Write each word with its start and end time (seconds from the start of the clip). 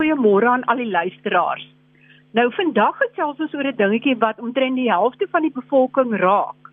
Goeiemôre 0.00 0.48
aan 0.48 0.62
al 0.64 0.78
die 0.80 0.88
luisteraars. 0.88 1.64
Nou 2.32 2.46
vandag 2.56 2.94
gesels 3.02 3.40
ons 3.44 3.54
oor 3.54 3.66
'n 3.68 3.76
dingetjie 3.76 4.16
wat 4.18 4.38
omtrent 4.40 4.76
die 4.80 4.88
helfte 4.88 5.26
van 5.30 5.42
die 5.42 5.52
bevolking 5.52 6.14
raak. 6.20 6.70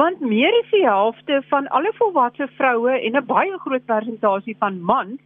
Want 0.00 0.20
meer 0.20 0.54
as 0.60 0.70
die 0.70 0.86
helfte 0.86 1.42
van 1.50 1.68
alle 1.68 1.92
volwasse 1.98 2.48
vroue 2.56 2.94
en 2.96 3.16
'n 3.16 3.26
baie 3.26 3.58
groot 3.58 3.84
persentasie 3.84 4.56
van 4.58 4.80
mans 4.80 5.20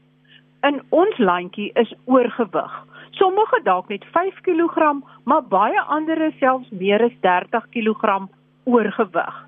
in 0.62 0.82
ons 0.88 1.18
landjie 1.18 1.70
is 1.74 1.94
oorgewig. 2.04 2.72
Sommige 3.10 3.60
dalk 3.62 3.88
net 3.88 4.04
5 4.04 4.40
kg, 4.40 4.98
maar 5.24 5.42
baie 5.42 5.80
ander 5.80 6.32
selfs 6.40 6.70
meer 6.70 7.02
as 7.02 7.16
30 7.20 7.68
kg 7.70 8.28
oorgewig. 8.64 9.46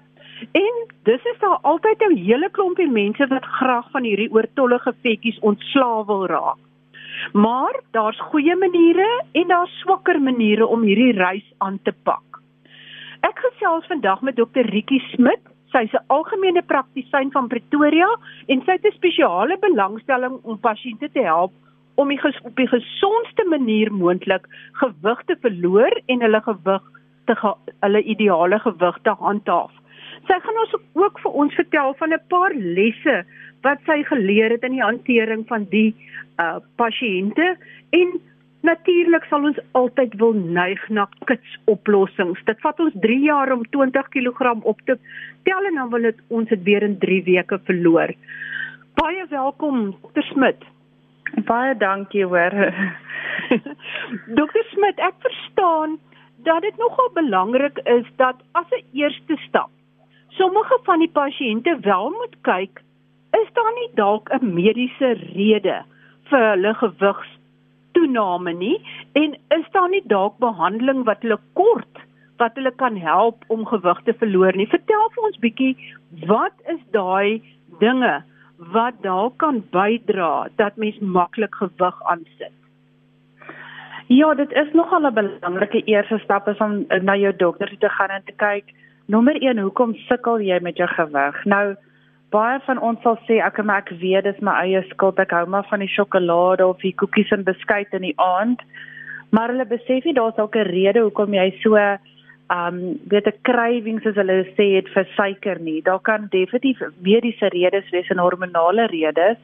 En 0.52 0.74
dis 1.02 1.24
is 1.24 1.38
daar 1.38 1.58
altyd 1.62 2.02
'n 2.02 2.16
hele 2.16 2.50
klompie 2.50 2.90
mense 2.90 3.26
wat 3.26 3.44
graag 3.44 3.90
van 3.90 4.02
hierdie 4.02 4.32
oortollige 4.32 4.94
vetjies 5.02 5.38
ontslaaw 5.38 6.06
wil 6.06 6.26
raak. 6.26 6.67
Maar 7.32 7.80
daar's 7.90 8.20
goeie 8.30 8.56
maniere 8.56 9.24
en 9.32 9.48
daar's 9.48 9.78
swakker 9.80 10.20
maniere 10.20 10.66
om 10.66 10.82
hierdie 10.82 11.12
reis 11.12 11.52
aan 11.58 11.78
te 11.82 11.92
pak. 12.02 12.40
Ek 13.20 13.38
gesels 13.38 13.86
vandag 13.86 14.20
met 14.22 14.36
Dr. 14.36 14.66
Rietjie 14.70 15.00
Smit. 15.12 15.40
Sy's 15.72 15.92
'n 15.92 16.04
algemene 16.06 16.62
praktisyn 16.62 17.30
van 17.32 17.48
Pretoria 17.48 18.08
en 18.46 18.62
sy 18.64 18.72
het 18.72 18.84
'n 18.84 18.96
spesiale 18.96 19.58
belangstelling 19.58 20.38
om 20.42 20.58
pasiënte 20.58 21.10
te 21.12 21.20
help 21.20 21.52
om 21.94 22.08
die 22.08 22.20
op 22.42 22.56
die 22.56 22.68
gesondste 22.68 23.44
manier 23.48 23.92
moontlik 23.92 24.46
gewig 24.72 25.22
te 25.26 25.36
verloor 25.40 26.00
en 26.06 26.20
hulle 26.20 26.40
gewig 26.40 26.82
te 27.26 27.34
hulle 27.80 28.02
ideale 28.02 28.58
gewig 28.58 28.98
te 29.02 29.10
handhaaf. 29.10 29.72
Sy 30.28 30.36
gaan 30.44 30.58
ons 30.60 30.72
ook 31.00 31.20
vir 31.24 31.36
ons 31.42 31.54
vertel 31.56 31.94
van 31.98 32.12
'n 32.12 32.24
paar 32.28 32.54
lesse 32.54 33.24
wat 33.64 33.78
sy 33.86 34.02
geleer 34.04 34.50
het 34.50 34.64
in 34.64 34.76
die 34.76 34.84
hantering 34.84 35.46
van 35.48 35.64
die 35.72 35.94
uh 36.38 36.58
pasiënte 36.76 37.56
en 38.00 38.20
natuurlik 38.62 39.24
sal 39.30 39.46
ons 39.50 39.60
altyd 39.72 40.14
wil 40.20 40.34
neig 40.34 40.82
na 40.88 41.06
kits 41.24 41.56
oplossings. 41.64 42.44
Dit 42.44 42.60
vat 42.60 42.80
ons 42.80 42.94
3 43.04 43.18
jaar 43.24 43.52
om 43.52 43.64
20 43.76 44.08
kg 44.08 44.52
op 44.62 44.80
te 44.84 44.98
tel 45.48 45.70
en 45.70 45.74
dan 45.80 45.90
wil 45.90 46.02
dit 46.10 46.20
ons 46.28 46.48
dit 46.48 46.62
weer 46.62 46.82
in 46.82 46.98
3 46.98 47.22
weke 47.24 47.58
verloor. 47.64 48.12
Baie 49.00 49.24
welkom 49.30 49.96
Dr 50.02 50.22
Smit. 50.22 50.60
Baie 51.46 51.74
dankie 51.76 52.24
hoor. 52.24 52.52
Dr 54.38 54.64
Smit, 54.74 54.98
ek 54.98 55.14
verstaan 55.24 55.98
dat 56.44 56.62
dit 56.62 56.76
nogal 56.76 57.10
belangrik 57.14 57.78
is 57.84 58.06
dat 58.16 58.36
as 58.52 58.66
'n 58.70 58.84
eerste 58.92 59.36
stap 59.48 59.70
sommige 60.38 60.78
van 60.86 61.02
die 61.02 61.10
pasiënte 61.12 61.76
wel 61.84 62.10
moet 62.14 62.36
kyk, 62.46 62.82
is 63.36 63.48
daar 63.58 63.72
nie 63.74 63.90
dalk 64.00 64.30
'n 64.32 64.54
mediese 64.54 65.10
rede 65.34 65.82
vir 66.30 66.44
hulle 66.50 66.74
gewigstoename 66.82 68.52
nie 68.52 68.78
en 69.12 69.36
is 69.58 69.66
daar 69.72 69.88
nie 69.88 70.04
dalk 70.06 70.38
behandeling 70.38 71.04
wat 71.04 71.22
hulle 71.22 71.38
kort 71.52 72.04
wat 72.38 72.54
hulle 72.54 72.70
kan 72.70 72.96
help 72.96 73.44
om 73.48 73.66
gewig 73.66 74.00
te 74.04 74.14
verloor 74.14 74.56
nie. 74.56 74.66
Vertel 74.66 75.10
vir 75.14 75.24
ons 75.24 75.38
bietjie, 75.42 75.76
wat 76.26 76.54
is 76.74 76.80
daai 76.94 77.42
dinge 77.80 78.22
wat 78.74 78.94
dalk 79.02 79.38
kan 79.38 79.62
bydra 79.70 80.48
dat 80.56 80.76
mens 80.76 80.98
maklik 80.98 81.54
gewig 81.54 82.02
aansit? 82.04 82.54
Ja, 84.06 84.34
dit 84.34 84.52
is 84.52 84.72
nogal 84.72 85.06
'n 85.06 85.14
belangrike 85.14 85.82
eerste 85.84 86.18
stap 86.18 86.48
om 86.60 86.86
na 87.02 87.16
jou 87.16 87.36
dokter 87.36 87.78
te 87.78 87.88
gaan 87.88 88.10
en 88.10 88.22
te 88.24 88.32
kyk 88.32 88.64
Nommer 89.08 89.38
1, 89.40 89.56
hoekom 89.64 89.94
sukkel 90.04 90.42
jy 90.44 90.58
met 90.60 90.76
jou 90.76 90.86
gewig? 90.92 91.36
Nou 91.48 91.62
baie 92.28 92.58
van 92.66 92.80
ons 92.84 93.00
sal 93.00 93.14
sê 93.24 93.38
ek 93.40 93.56
maak 93.64 93.88
weet 94.02 94.26
dis 94.26 94.42
my 94.44 94.52
eie 94.66 94.82
skuld 94.90 95.22
ek 95.22 95.30
hou 95.32 95.46
maar 95.48 95.64
van 95.70 95.80
die 95.80 95.88
sjokolade 95.88 96.66
of 96.66 96.84
die 96.84 96.92
koekies 96.92 97.32
en 97.32 97.46
beskuit 97.46 97.94
in 97.96 98.04
die 98.04 98.12
aand. 98.20 98.60
Maar 99.32 99.54
hulle 99.54 99.64
besef 99.70 100.04
nie 100.04 100.12
daar's 100.18 100.36
ook 100.36 100.58
'n 100.60 100.68
rede 100.68 101.06
hoekom 101.06 101.32
jy 101.32 101.46
so 101.62 101.80
um 102.52 103.00
weet 103.08 103.32
'n 103.32 103.40
craving 103.48 104.02
soos 104.02 104.20
hulle 104.20 104.44
sê 104.58 104.66
het 104.76 104.92
vir 104.92 105.08
suiker 105.16 105.58
nie. 105.58 105.80
Daar 105.80 106.04
kan 106.04 106.28
definitief 106.28 106.76
mediese 107.00 107.48
redes 107.48 107.88
wees 107.90 108.10
en 108.10 108.20
hormonale 108.20 108.86
redes. 108.92 109.40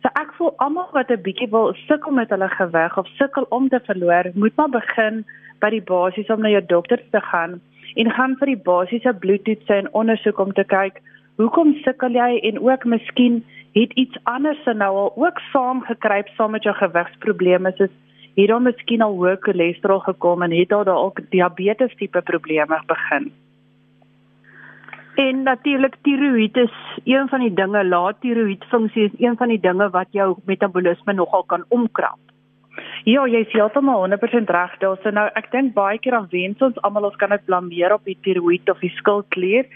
So 0.00 0.08
ek 0.16 0.32
voel 0.38 0.54
almal 0.56 0.88
wat 0.92 1.10
'n 1.10 1.20
bietjie 1.20 1.50
wil 1.50 1.74
sukkel 1.88 2.12
met 2.12 2.30
hulle 2.30 2.48
gewig 2.48 2.96
of 2.96 3.06
sukkel 3.20 3.44
om 3.50 3.68
te 3.68 3.80
verloor, 3.80 4.32
moet 4.34 4.56
maar 4.56 4.70
begin 4.70 5.26
by 5.60 5.70
die 5.70 5.84
basies 5.84 6.30
om 6.30 6.40
na 6.40 6.48
jou 6.48 6.64
dokter 6.66 7.00
te 7.10 7.20
gaan 7.20 7.60
en 7.94 8.10
gaan 8.10 8.36
vir 8.40 8.52
die 8.54 8.62
basiese 8.68 9.12
bloedtoetse 9.24 9.74
en 9.74 9.92
ondersoek 9.92 10.38
om 10.38 10.52
te 10.52 10.64
kyk 10.64 11.02
hoekom 11.40 11.74
sukkel 11.84 12.16
jy 12.18 12.38
en 12.50 12.62
ook 12.62 12.84
miskien 12.84 13.42
het 13.74 13.92
iets 13.98 14.18
anders 14.30 14.64
nou 14.64 14.92
al 14.96 15.12
ook 15.16 15.38
saamgekruip 15.52 16.28
saam 16.36 16.54
met 16.54 16.62
jou 16.62 16.74
gewigsprobleme 16.78 17.72
soos 17.78 17.94
het 18.34 18.48
daar 18.50 18.62
miskien 18.62 19.02
al 19.02 19.14
hoë 19.18 19.36
cholesterol 19.46 20.00
gekom 20.02 20.42
en 20.42 20.52
het 20.54 20.68
daar 20.68 20.84
dalk 20.84 21.20
diabetes 21.30 21.94
tipe 21.98 22.22
probleme 22.22 22.80
begin. 22.86 23.30
En 25.14 25.42
natuurlik 25.42 25.94
tiroïed 26.02 26.56
is 26.56 26.74
een 27.04 27.28
van 27.28 27.40
die 27.40 27.54
dinge, 27.54 27.84
laat 27.84 28.20
tiroïed 28.20 28.64
funksie 28.64 29.04
is 29.04 29.18
een 29.18 29.36
van 29.36 29.48
die 29.48 29.60
dinge 29.60 29.90
wat 29.90 30.10
jou 30.10 30.34
metabolisme 30.44 31.12
nogal 31.12 31.44
kan 31.46 31.64
omkrap. 31.68 32.18
Ja, 33.04 33.26
jy 33.28 33.42
is 33.44 33.50
heeltemal 33.52 34.06
100% 34.06 34.48
reg. 34.54 34.76
Daar's 34.80 35.02
nou 35.12 35.26
ek 35.36 35.50
dink 35.52 35.74
baie 35.76 35.98
keer 36.00 36.14
dan 36.16 36.28
wens 36.32 36.62
ons 36.64 36.78
almal 36.88 37.10
ons 37.10 37.18
kan 37.20 37.34
dit 37.34 37.42
blameer 37.44 37.92
op 37.92 38.06
die 38.08 38.16
tiroïed 38.24 38.70
of 38.72 38.80
die 38.80 38.92
skildklier. 38.96 39.68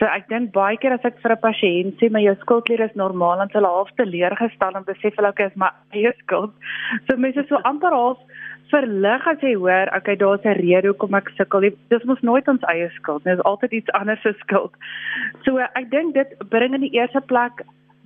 So 0.00 0.08
ek 0.08 0.30
dink 0.30 0.54
baie 0.54 0.78
keer 0.80 0.94
as 0.96 1.04
ek 1.04 1.20
vir 1.20 1.34
'n 1.36 1.42
pasiënt 1.42 2.00
sê 2.00 2.08
my 2.08 2.24
skildklier 2.40 2.80
is 2.80 2.96
normaal 2.96 3.42
en 3.44 3.52
hulle 3.52 3.74
half 3.76 3.92
teleurgestel 4.00 4.76
en 4.76 4.88
besef 4.88 5.12
hulle 5.20 5.28
okay 5.28 5.50
is 5.52 5.56
my 5.56 5.68
eie 5.92 6.14
skuld. 6.24 6.52
So 7.04 7.16
mense 7.16 7.44
so 7.48 7.60
amper 7.68 7.92
half 7.92 8.16
verlig 8.72 9.26
as 9.28 9.44
jy 9.44 9.52
hoor, 9.52 9.92
okay 9.96 10.16
daar's 10.16 10.44
'n 10.44 10.56
rede 10.56 10.88
hoekom 10.88 11.14
ek 11.14 11.28
sukkel. 11.36 11.68
Dis 11.90 12.04
mos 12.04 12.22
nooit 12.22 12.48
ons 12.48 12.64
eie 12.72 12.88
skuld 12.96 13.24
nie. 13.24 13.36
Dit 13.36 13.44
is 13.44 13.44
altyd 13.52 13.72
iets 13.72 13.92
anders 13.92 14.22
se 14.22 14.32
skuld. 14.40 14.72
So 15.44 15.58
ek 15.58 15.90
dink 15.90 16.14
dit 16.14 16.28
bring 16.48 16.72
in 16.72 16.80
die 16.80 16.96
eerste 16.96 17.20
plek 17.20 17.60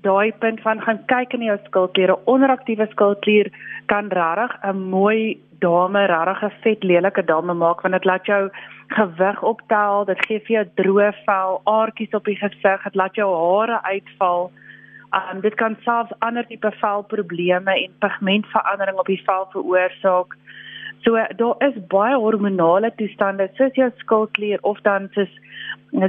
daai 0.06 0.32
punt 0.42 0.62
van 0.64 0.80
gaan 0.86 1.02
kyk 1.12 1.34
in 1.38 1.48
jou 1.48 1.58
skildklier. 1.64 2.12
'n 2.14 2.24
Onderaktiewe 2.34 2.86
skildklier 2.94 3.50
kan 3.86 4.08
regtig 4.08 4.52
'n 4.62 4.88
mooi 4.90 5.38
dame, 5.60 6.06
regtig 6.06 6.42
'n 6.42 6.60
vet 6.62 6.84
lelike 6.84 7.24
dame 7.24 7.54
maak 7.54 7.82
want 7.82 7.94
dit 7.94 8.04
laat 8.04 8.26
jou 8.26 8.50
gewig 8.88 9.42
optel, 9.42 10.04
dit 10.04 10.26
gee 10.26 10.40
vir 10.40 10.54
jou 10.56 10.66
droë 10.80 11.12
vel, 11.26 11.60
aartjies 11.64 12.14
op 12.14 12.24
die 12.24 12.36
gesig, 12.36 12.82
dit 12.84 12.94
laat 12.94 13.14
jou 13.14 13.30
hare 13.34 13.82
uitval. 13.82 14.50
Um 15.18 15.40
dit 15.40 15.54
kan 15.54 15.76
selfs 15.84 16.12
ander 16.18 16.46
tipe 16.46 16.70
velprobleme 16.80 17.72
en 17.84 17.92
pigmentverandering 17.98 18.98
op 18.98 19.06
die 19.06 19.22
vel 19.26 19.46
veroorsaak. 19.52 20.36
So 21.06 21.14
daar 21.38 21.54
is 21.62 21.76
baie 21.86 22.16
hormonale 22.18 22.88
toestande 22.98 23.44
soos 23.54 23.76
jou 23.78 23.86
skildklier 24.00 24.58
of 24.66 24.80
dan 24.82 25.06
soos 25.14 25.30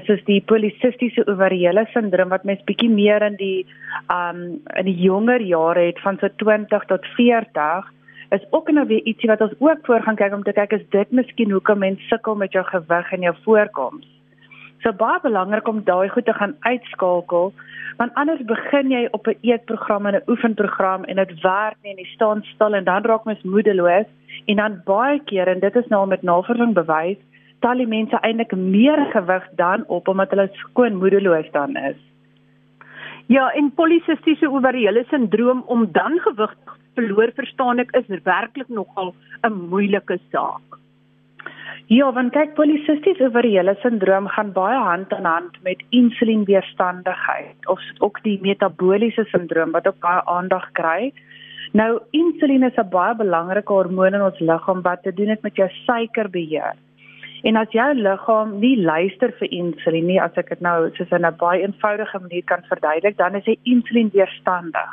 is 0.09 0.23
die 0.25 0.39
polisistiese 0.41 1.21
ovariële 1.29 1.83
sindroom 1.91 2.33
wat 2.33 2.47
mens 2.49 2.63
bietjie 2.65 2.89
meer 2.89 3.21
in 3.21 3.37
die 3.37 3.67
um 4.15 4.41
in 4.73 4.89
die 4.89 4.97
jonger 5.03 5.45
jare 5.45 5.85
het 5.91 6.01
van 6.01 6.17
so 6.17 6.33
20 6.41 6.89
tot 6.89 7.05
40 7.19 7.93
is 8.39 8.49
ook 8.49 8.73
nou 8.73 8.87
weer 8.89 9.05
ietsie 9.05 9.29
wat 9.29 9.45
ons 9.45 9.53
ook 9.59 9.85
voor 9.85 10.01
gaan 10.01 10.17
kyk 10.17 10.33
om 10.33 10.43
te 10.43 10.57
kyk 10.57 10.73
is 10.81 10.89
dit 10.89 11.11
miskien 11.11 11.53
hoekom 11.53 11.85
mens 11.85 12.09
sukkel 12.09 12.35
met 12.35 12.57
jou 12.57 12.65
gewig 12.65 13.11
en 13.13 13.21
jou 13.29 13.35
voorkoms. 13.45 14.16
So 14.87 14.93
baie 14.95 15.19
belangrik 15.19 15.67
om 15.67 15.81
daai 15.83 16.07
goed 16.07 16.23
te 16.25 16.33
gaan 16.33 16.53
uitskakel 16.63 17.49
want 17.97 18.19
anders 18.21 18.43
begin 18.51 18.91
jy 18.93 19.01
op 19.17 19.27
'n 19.27 19.35
eetprogram 19.49 20.05
en 20.05 20.15
'n 20.15 20.29
oefenprogram 20.31 21.03
en 21.03 21.15
dit 21.15 21.41
werk 21.41 21.75
nie 21.83 21.91
en 21.91 21.97
jy 21.97 22.05
staan 22.13 22.43
stil 22.53 22.75
en 22.75 22.83
dan 22.83 23.03
raak 23.03 23.25
mens 23.25 23.43
moedeloos 23.43 24.07
en 24.45 24.55
dan 24.55 24.79
baie 24.85 25.19
keer 25.19 25.47
en 25.47 25.59
dit 25.59 25.75
is 25.75 25.87
nou 25.87 26.07
met 26.07 26.23
navorsing 26.23 26.73
bewys 26.73 27.19
tel 27.59 27.77
die 27.77 27.87
mense 27.87 28.21
eintlik 28.21 28.55
meer 28.55 29.05
gewig 29.11 29.43
dan 29.55 29.83
op 29.87 30.07
omdat 30.07 30.29
hulle 30.29 30.49
skoon 30.53 30.95
moedeloos 30.95 31.51
dan 31.51 31.75
is. 31.75 31.99
Ja, 33.25 33.51
en 33.51 33.71
polisistiese 33.71 34.51
ovariële 34.51 35.03
sindroom 35.09 35.63
om 35.65 35.91
dan 35.91 36.19
gewig 36.19 36.55
verloor 36.95 37.31
verstaan 37.35 37.79
ek 37.79 37.91
is 37.91 38.23
werklik 38.23 38.69
nogal 38.69 39.15
'n 39.43 39.53
moeilike 39.69 40.19
saak. 40.31 40.86
Ja, 41.85 42.11
want 42.11 42.33
kyk 42.33 42.55
polisistiese 42.57 43.29
ovariële 43.29 43.77
sindroom 43.81 44.27
gaan 44.27 44.51
baie 44.51 44.77
hand 44.77 45.13
aan 45.13 45.25
hand 45.25 45.61
met 45.63 45.83
insulienweerstandigheid 45.89 47.67
of 47.67 47.79
ook 47.99 48.19
die 48.23 48.39
metabooliese 48.41 49.23
sindroom 49.31 49.71
wat 49.71 49.87
ook 49.87 49.99
baie 49.99 50.25
aandag 50.25 50.71
kry. 50.71 51.13
Nou 51.71 51.99
insulien 52.11 52.63
is 52.63 52.77
'n 52.77 52.89
baie 52.89 53.15
belangrike 53.15 53.73
hormoon 53.73 54.13
in 54.13 54.21
ons 54.21 54.39
liggaam 54.39 54.81
wat 54.81 55.03
te 55.03 55.13
doen 55.13 55.27
het 55.27 55.41
met 55.41 55.55
jou 55.55 55.69
suikerbeheer. 55.69 56.75
En 57.43 57.55
as 57.55 57.71
jou 57.71 57.93
liggaam 57.93 58.59
nie 58.59 58.77
luister 58.81 59.31
vir 59.39 59.51
insulien 59.51 60.05
nie, 60.05 60.21
as 60.21 60.35
ek 60.35 60.49
dit 60.49 60.61
nou 60.61 60.89
soos 60.95 61.11
in 61.11 61.25
'n 61.25 61.35
baie 61.37 61.61
eenvoudige 61.61 62.19
manier 62.19 62.43
kan 62.43 62.63
verduidelik, 62.69 63.17
dan 63.17 63.35
is 63.35 63.45
hy 63.45 63.57
insulien 63.63 64.09
weerstandig. 64.13 64.89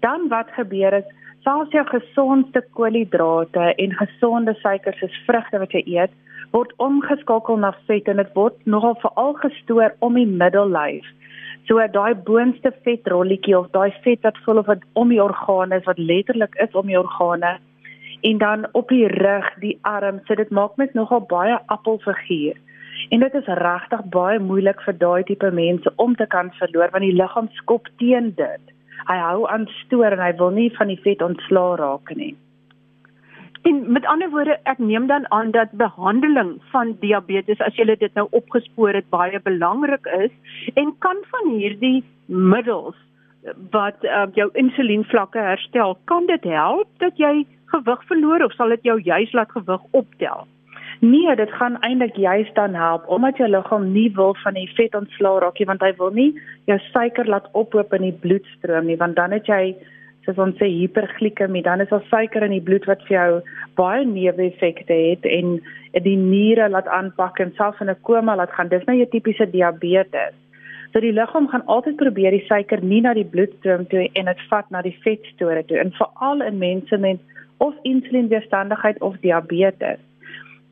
Dan 0.00 0.28
wat 0.28 0.48
gebeur 0.50 0.92
is, 0.92 1.04
selfs 1.44 1.74
jou 1.76 1.84
gesondste 1.90 2.62
koolhidrate 2.76 3.72
en 3.84 3.96
gesonde 3.98 4.54
suikers 4.62 4.96
soos 5.02 5.18
vrugte 5.26 5.60
wat 5.60 5.74
jy 5.76 5.82
eet, 5.96 6.14
word 6.56 6.72
omgeskakel 6.82 7.60
na 7.60 7.72
vet 7.88 8.08
en 8.08 8.22
dit 8.22 8.32
word 8.38 8.56
nogal 8.70 8.96
veral 9.02 9.36
gestoor 9.42 9.92
om 10.06 10.16
die 10.18 10.28
middellyf. 10.28 11.06
So 11.68 11.84
daai 11.96 12.14
boonste 12.26 12.72
vetrolletjie 12.86 13.56
of 13.58 13.70
daai 13.76 13.92
vet 14.04 14.24
wat 14.24 14.40
vol 14.46 14.60
of 14.62 14.68
wat 14.72 14.84
om 15.00 15.12
die 15.12 15.22
organe 15.22 15.80
is 15.80 15.88
wat 15.88 16.00
letterlik 16.00 16.56
is 16.64 16.76
om 16.76 16.88
die 16.88 17.00
organe 17.00 17.56
en 18.24 18.38
dan 18.40 18.64
op 18.72 18.88
die 18.88 19.06
rug, 19.12 19.48
die 19.60 19.76
arm, 19.84 20.22
so 20.24 20.36
dit 20.40 20.50
maak 20.50 20.78
mens 20.80 20.94
nogal 20.96 21.20
baie 21.28 21.58
appelfiguur. 21.74 22.56
En 23.12 23.20
dit 23.20 23.34
is 23.36 23.50
regtig 23.60 24.04
baie 24.14 24.38
moeilik 24.40 24.80
vir 24.86 24.96
daai 25.00 25.24
tipe 25.28 25.50
mense 25.52 25.92
om 26.00 26.16
te 26.16 26.26
kan 26.36 26.48
verloor 26.60 26.94
want 26.94 27.04
die 27.04 27.16
liggaam 27.16 27.50
skop 27.60 27.90
teen 28.00 28.32
dit. 28.38 28.73
Hy 29.08 29.18
hou 29.20 29.44
aan 29.50 29.66
stoor 29.82 30.16
en 30.16 30.22
hy 30.22 30.32
wil 30.38 30.50
nie 30.56 30.70
van 30.76 30.90
die 30.92 31.00
vet 31.04 31.22
ontslaa 31.22 31.76
raak 31.80 32.14
nie. 32.16 32.34
En 33.64 33.92
met 33.92 34.04
ander 34.06 34.28
woorde, 34.30 34.58
ek 34.68 34.78
neem 34.78 35.06
dan 35.08 35.24
aan 35.32 35.50
dat 35.50 35.72
behandeling 35.80 36.58
van 36.72 36.96
diabetes 37.00 37.60
as 37.64 37.76
jy 37.80 37.86
dit 37.96 38.14
nou 38.14 38.26
opgespoor 38.36 38.92
het 38.92 39.08
baie 39.08 39.40
belangrik 39.40 40.06
is 40.20 40.32
en 40.74 40.92
kan 40.98 41.22
van 41.30 41.54
hierdie 41.56 42.04
middels 42.26 42.96
wat 43.72 44.04
uh, 44.04 44.26
jou 44.36 44.48
insulienvlakke 44.52 45.38
herstel, 45.38 45.96
kan 46.04 46.26
dit 46.26 46.44
help 46.48 46.88
dat 47.00 47.16
jy 47.20 47.46
gewig 47.72 48.04
verloor 48.08 48.44
of 48.44 48.52
sal 48.56 48.72
dit 48.76 48.84
jou 48.88 48.98
juis 49.00 49.32
laat 49.32 49.52
gewig 49.52 49.82
optel? 49.90 50.46
Nee, 51.04 51.34
dit 51.36 51.50
gaan 51.52 51.80
eintlik 51.84 52.16
juist 52.16 52.54
dan 52.54 52.74
help 52.74 53.08
omdat 53.12 53.36
jou 53.36 53.48
liggaam 53.50 53.90
nie 53.92 54.10
wil 54.16 54.36
van 54.42 54.54
die 54.56 54.70
vet 54.76 54.94
ontslaa 54.94 55.40
raak 55.42 55.58
nie 55.60 55.66
want 55.68 55.82
hy 55.84 55.90
wil 55.98 56.14
nie 56.16 56.30
jou 56.70 56.78
suiker 56.92 57.28
laat 57.28 57.50
ophoop 57.52 57.92
in 57.92 58.06
die 58.06 58.18
bloedstroom 58.22 58.88
nie 58.88 58.96
want 59.02 59.18
dan 59.18 59.34
het 59.36 59.50
jy 59.50 59.74
soos 60.24 60.40
ons 60.40 60.56
sê 60.60 60.70
hiperglikemie, 60.70 61.62
dan 61.66 61.84
is 61.84 61.90
daar 61.92 62.06
suiker 62.08 62.46
in 62.46 62.54
die 62.56 62.64
bloed 62.68 62.86
wat 62.88 63.02
vir 63.08 63.16
jou 63.16 63.42
baie 63.80 64.06
neeweffekte 64.08 64.96
het 64.96 65.28
en 65.28 65.58
die 66.06 66.16
niere 66.16 66.70
laat 66.72 66.88
aanpak 66.88 67.42
en 67.44 67.52
selfs 67.58 67.84
in 67.84 67.90
'n 67.90 68.00
koma 68.08 68.36
laat 68.36 68.56
gaan. 68.56 68.72
Dis 68.72 68.86
nou 68.86 68.96
jou 68.96 69.08
tipiese 69.10 69.50
diabetes. 69.50 70.34
So 70.92 71.00
die 71.00 71.12
liggaam 71.12 71.48
gaan 71.48 71.66
altyd 71.66 71.96
probeer 71.96 72.30
die 72.30 72.46
suiker 72.48 72.80
nie 72.80 73.00
na 73.00 73.14
die 73.14 73.28
bloedstroom 73.34 73.86
toe 73.86 74.08
en 74.14 74.24
dit 74.24 74.40
vat 74.48 74.70
na 74.70 74.82
die 74.82 74.96
vetstore 75.04 75.64
toe 75.64 75.78
en 75.78 75.92
veral 75.92 76.40
in 76.40 76.58
mense 76.58 76.96
met 76.96 77.20
of 77.58 77.74
insulienweerstandigheid 77.82 79.00
of 79.00 79.16
diabetes. 79.20 80.00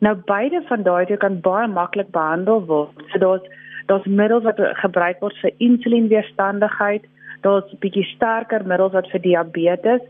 Nou 0.02 0.16
beide 0.26 0.62
van 0.66 0.82
daai 0.82 1.04
twee 1.06 1.16
kan 1.16 1.40
baie 1.40 1.68
maklik 1.70 2.10
behandel 2.10 2.64
word. 2.66 3.02
So 3.12 3.18
daar's 3.18 3.46
daar's 3.86 4.06
middels 4.06 4.44
wat 4.46 4.60
gebruik 4.82 5.20
word 5.20 5.36
vir 5.42 5.50
insulienweerstandigheid 5.58 7.06
daar's 7.42 7.78
bietjie 7.82 8.04
sterker 8.14 8.66
middels 8.66 8.94
wat 8.96 9.08
vir 9.12 9.22
diabetes 9.22 10.04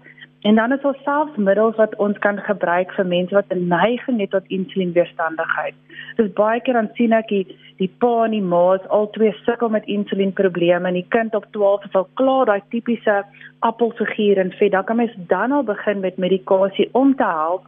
en 0.49 0.59
dan 0.59 0.73
is 0.75 0.83
daar 0.83 0.99
selfs 1.05 1.37
middels 1.49 1.77
wat 1.79 1.95
ons 2.03 2.19
kan 2.25 2.41
gebruik 2.49 2.93
vir 2.97 3.07
mense 3.07 3.35
wat 3.35 3.53
'n 3.55 3.69
neiging 3.69 4.21
het 4.21 4.31
tot 4.31 4.51
insulienweerstandigheid. 4.57 5.75
Dis 6.17 6.33
baie 6.33 6.61
keer 6.61 6.75
dan 6.75 6.91
sien 6.95 7.13
ek 7.13 7.29
die, 7.29 7.47
die 7.79 7.91
pa 8.01 8.25
en 8.25 8.31
die 8.31 8.43
ma 8.43 8.75
is 8.75 8.89
al 8.89 9.11
twee 9.11 9.33
sukkel 9.45 9.69
met 9.69 9.87
insulienprobleme 9.87 10.89
en 10.89 10.95
die 10.95 11.07
kind 11.09 11.35
op 11.35 11.47
12 11.53 11.85
is 11.85 11.95
al 11.95 12.09
klaar 12.15 12.47
daai 12.47 12.63
tipiese 12.71 13.25
appelfiguur 13.61 14.39
en 14.39 14.53
vet. 14.53 14.73
Dan 14.73 14.85
kan 14.85 14.97
mens 14.97 15.15
dan 15.29 15.53
al 15.53 15.63
begin 15.63 16.01
met 16.01 16.17
medikasie 16.17 16.89
om 16.93 17.17
te 17.17 17.25
help 17.25 17.63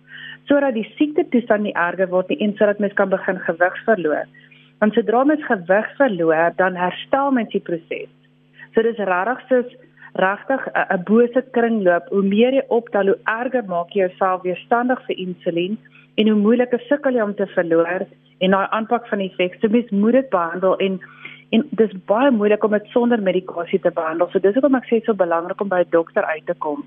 sodat 0.49 0.75
die 0.75 0.89
siekte 0.97 1.25
toestand 1.33 1.63
nie 1.63 1.77
erger 1.77 2.11
word 2.13 2.29
nie 2.29 2.41
en 2.45 2.55
sodat 2.59 2.79
mens 2.83 2.97
kan 2.99 3.13
begin 3.13 3.39
gewig 3.47 3.79
verloor. 3.85 4.27
Want 4.81 4.95
sodra 4.95 5.25
mens 5.25 5.45
gewig 5.47 5.89
verloor, 5.97 6.53
dan 6.57 6.77
herstel 6.77 7.31
mens 7.33 7.53
die 7.53 7.63
proses. 7.65 8.11
So 8.75 8.83
dis 8.83 8.99
regtig 8.99 9.43
soos 9.49 9.77
regtig 10.15 10.67
'n 10.75 11.03
bose 11.05 11.43
kringloop. 11.57 12.09
Hoe 12.09 12.23
meer 12.23 12.53
jy 12.53 12.65
optel, 12.69 13.07
hoe 13.07 13.19
erger 13.25 13.65
maak 13.65 13.91
jy 13.95 14.07
jouself 14.07 14.43
weerstandig 14.43 15.01
vir 15.07 15.17
insulien 15.17 15.79
en 16.17 16.29
hoe 16.29 16.39
moeiliker 16.39 16.81
sukkel 16.89 17.15
jy 17.15 17.23
om 17.23 17.35
te 17.35 17.47
verloor 17.47 18.07
en 18.39 18.51
daai 18.51 18.67
aanpak 18.71 19.09
van 19.09 19.19
die 19.19 19.31
effek. 19.31 19.61
So 19.61 19.69
mens 19.69 19.91
moet 19.91 20.13
dit 20.13 20.31
behandel 20.31 20.77
en 20.79 21.01
en 21.51 21.63
dis 21.71 21.93
baie 22.07 22.31
moeilik 22.31 22.65
om 22.65 22.71
dit 22.71 22.87
sonder 22.91 23.23
medikasie 23.23 23.81
te 23.81 23.91
behandel. 23.91 24.29
So 24.31 24.39
dis 24.39 24.55
hoekom 24.55 24.75
ek 24.75 24.85
sê 24.85 24.99
dit 24.99 25.03
is 25.03 25.07
so 25.07 25.15
belangrik 25.15 25.61
om 25.61 25.69
by 25.69 25.81
'n 25.81 25.91
dokter 25.91 26.25
uit 26.25 26.47
te 26.47 26.55
kom. 26.59 26.85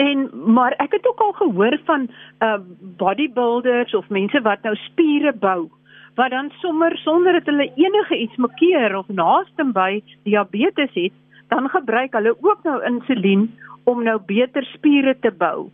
En 0.00 0.30
maar 0.56 0.72
ek 0.80 0.96
het 0.96 1.06
ook 1.06 1.20
al 1.20 1.32
gehoor 1.42 1.76
van 1.84 2.08
uh 2.40 2.56
bodybuilders 3.00 3.94
of 3.94 4.08
mense 4.08 4.40
wat 4.40 4.62
nou 4.62 4.74
spiere 4.88 5.32
bou 5.32 5.68
wat 6.14 6.30
dan 6.30 6.50
sommer 6.60 6.96
sonder 6.98 7.32
dat 7.32 7.46
hulle 7.46 7.72
enige 7.74 8.16
iets 8.16 8.36
makkeer 8.36 8.96
of 8.96 9.08
naaste 9.08 9.64
by 9.72 10.02
diabetes 10.28 10.94
het, 10.94 11.12
dan 11.48 11.68
gebruik 11.68 12.12
hulle 12.12 12.34
ook 12.40 12.62
nou 12.62 12.78
insulien 12.84 13.46
om 13.84 14.02
nou 14.04 14.18
beter 14.26 14.64
spiere 14.74 15.16
te 15.20 15.30
bou. 15.30 15.70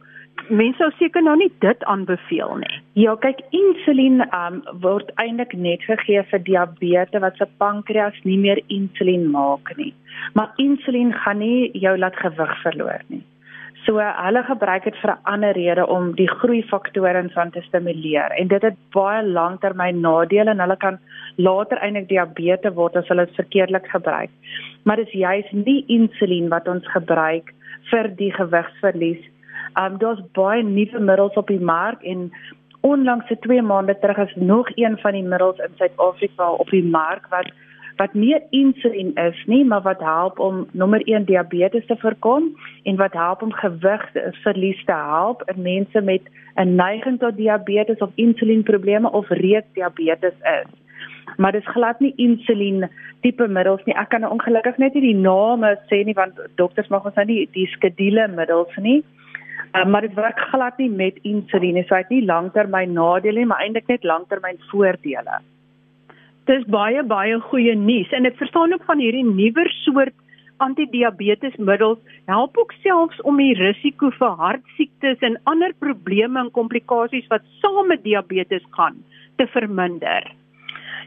Mense 0.48 0.78
sou 0.78 0.90
seker 0.98 1.24
nou 1.24 1.34
nie 1.40 1.50
dit 1.64 1.84
aanbeveel 1.90 2.58
nie. 2.60 2.74
Ja, 3.00 3.16
kyk, 3.20 3.40
insulien 3.56 4.20
um, 4.28 4.60
word 4.84 5.10
eintlik 5.22 5.56
net 5.56 5.82
gegee 5.88 6.22
vir 6.30 6.44
diabetes 6.44 7.24
wat 7.24 7.40
se 7.40 7.48
pankreas 7.62 8.18
nie 8.28 8.38
meer 8.38 8.60
insulien 8.66 9.30
maak 9.32 9.72
nie. 9.80 9.94
Maar 10.38 10.52
insulien 10.62 11.14
gaan 11.24 11.40
nie 11.42 11.72
jou 11.74 11.96
laat 11.98 12.16
gewig 12.20 12.54
verloor 12.62 13.02
nie. 13.08 13.24
So 13.86 14.00
hulle 14.02 14.40
gebruik 14.42 14.84
dit 14.84 14.96
vir 15.00 15.10
'n 15.12 15.22
ander 15.32 15.52
rede 15.54 15.84
om 15.86 16.12
die 16.18 16.28
groeifaktore 16.28 17.18
in 17.18 17.30
van 17.30 17.50
te 17.50 17.60
stimuleer 17.60 18.32
en 18.40 18.48
dit 18.48 18.62
het 18.62 18.76
baie 18.90 19.22
langtermyn 19.22 20.00
nadele 20.00 20.50
en 20.50 20.60
hulle 20.60 20.76
kan 20.76 20.98
later 21.36 21.78
eintlik 21.78 22.08
diabetes 22.08 22.74
word 22.74 22.96
as 22.96 23.08
hulle 23.08 23.26
dit 23.26 23.34
verkeerdelik 23.34 23.86
gebruik. 23.86 24.30
Maar 24.84 24.96
dis 24.96 25.12
juist 25.12 25.52
nie 25.52 25.84
insulien 25.86 26.48
wat 26.48 26.68
ons 26.68 26.86
gebruik 26.86 27.54
vir 27.90 28.08
die 28.16 28.32
gewigsverlies. 28.32 29.22
Um 29.78 29.98
daar's 29.98 30.22
baie 30.32 30.62
nuwe 30.62 31.00
middels 31.00 31.36
op 31.36 31.46
die 31.46 31.60
mark 31.60 32.02
en 32.02 32.32
onlangs 32.80 33.28
se 33.28 33.38
2 33.38 33.62
maande 33.62 33.98
terug 33.98 34.18
is 34.18 34.34
nog 34.34 34.66
een 34.74 34.98
van 34.98 35.12
die 35.12 35.22
middels 35.22 35.58
in 35.58 35.74
Suid-Afrika 35.76 36.50
op 36.50 36.70
die 36.70 36.84
mark 36.84 37.26
wat 37.30 37.52
wat 37.96 38.14
nie 38.14 38.36
insulien 38.50 39.14
is 39.14 39.42
nie, 39.46 39.64
maar 39.64 39.82
wat 39.82 40.00
help 40.00 40.38
om 40.38 40.66
nommer 40.72 41.00
1 41.04 41.24
diabetes 41.24 41.86
te 41.86 41.96
voorkom 41.96 42.56
en 42.82 42.96
wat 42.96 43.12
help 43.12 43.42
om 43.42 43.52
gewig 43.52 44.10
verlies 44.42 44.84
te 44.84 44.92
help 44.92 45.42
in 45.52 45.62
mense 45.62 46.00
met 46.00 46.22
'n 46.56 46.74
neiging 46.74 47.18
tot 47.18 47.36
diabetes 47.36 47.98
of 47.98 48.10
insulienprobleme 48.14 49.12
of 49.12 49.28
reeds 49.28 49.72
diabetes 49.72 50.36
is. 50.60 50.68
Maar 51.36 51.52
dit 51.52 51.60
is 51.60 51.72
glad 51.72 52.00
nie 52.00 52.12
insulien 52.16 52.90
tipe 53.20 53.48
middels 53.48 53.84
nie. 53.84 53.96
Ek 53.96 54.08
kan 54.08 54.20
nou 54.20 54.32
ongelukkig 54.32 54.76
net 54.76 54.94
nie 54.94 55.12
die 55.12 55.20
name 55.20 55.78
sê 55.90 56.04
nie 56.04 56.14
want 56.14 56.38
dokters 56.54 56.88
mag 56.88 57.04
ons 57.04 57.14
nou 57.14 57.26
nie 57.26 57.48
die 57.52 57.66
skedule 57.66 58.28
middels 58.28 58.76
nie. 58.76 59.04
Uh, 59.74 59.84
maar 59.84 60.00
dit 60.00 60.14
werk 60.14 60.38
glad 60.38 60.78
nie 60.78 60.90
met 60.90 61.18
insulien 61.22 61.74
nie. 61.74 61.84
So 61.84 61.94
hy 61.94 62.00
het 62.00 62.14
nie 62.14 62.24
langtermyn 62.24 62.92
nadele 62.92 63.38
nie, 63.38 63.46
maar 63.46 63.60
eintlik 63.60 63.88
net 63.88 64.04
langtermyn 64.04 64.58
voordele. 64.70 65.40
Dis 66.46 66.62
baie 66.70 67.02
baie 67.02 67.40
goeie 67.48 67.74
nuus 67.74 68.12
en 68.14 68.28
ek 68.28 68.38
verstaan 68.38 68.74
ook 68.74 68.84
van 68.86 69.00
hierdie 69.02 69.26
nuwer 69.26 69.66
soort 69.82 70.14
antidiabetesmiddels 70.62 71.98
help 72.30 72.58
ook 72.62 72.72
selfs 72.84 73.20
om 73.28 73.40
die 73.42 73.54
risiko 73.58 74.12
vir 74.14 74.36
hartsiektes 74.40 75.24
en 75.26 75.38
ander 75.50 75.74
probleme 75.82 76.38
en 76.40 76.52
komplikasies 76.54 77.26
wat 77.32 77.44
saam 77.60 77.90
met 77.90 78.04
diabetes 78.04 78.64
gaan 78.78 79.02
te 79.36 79.46
verminder. 79.52 80.24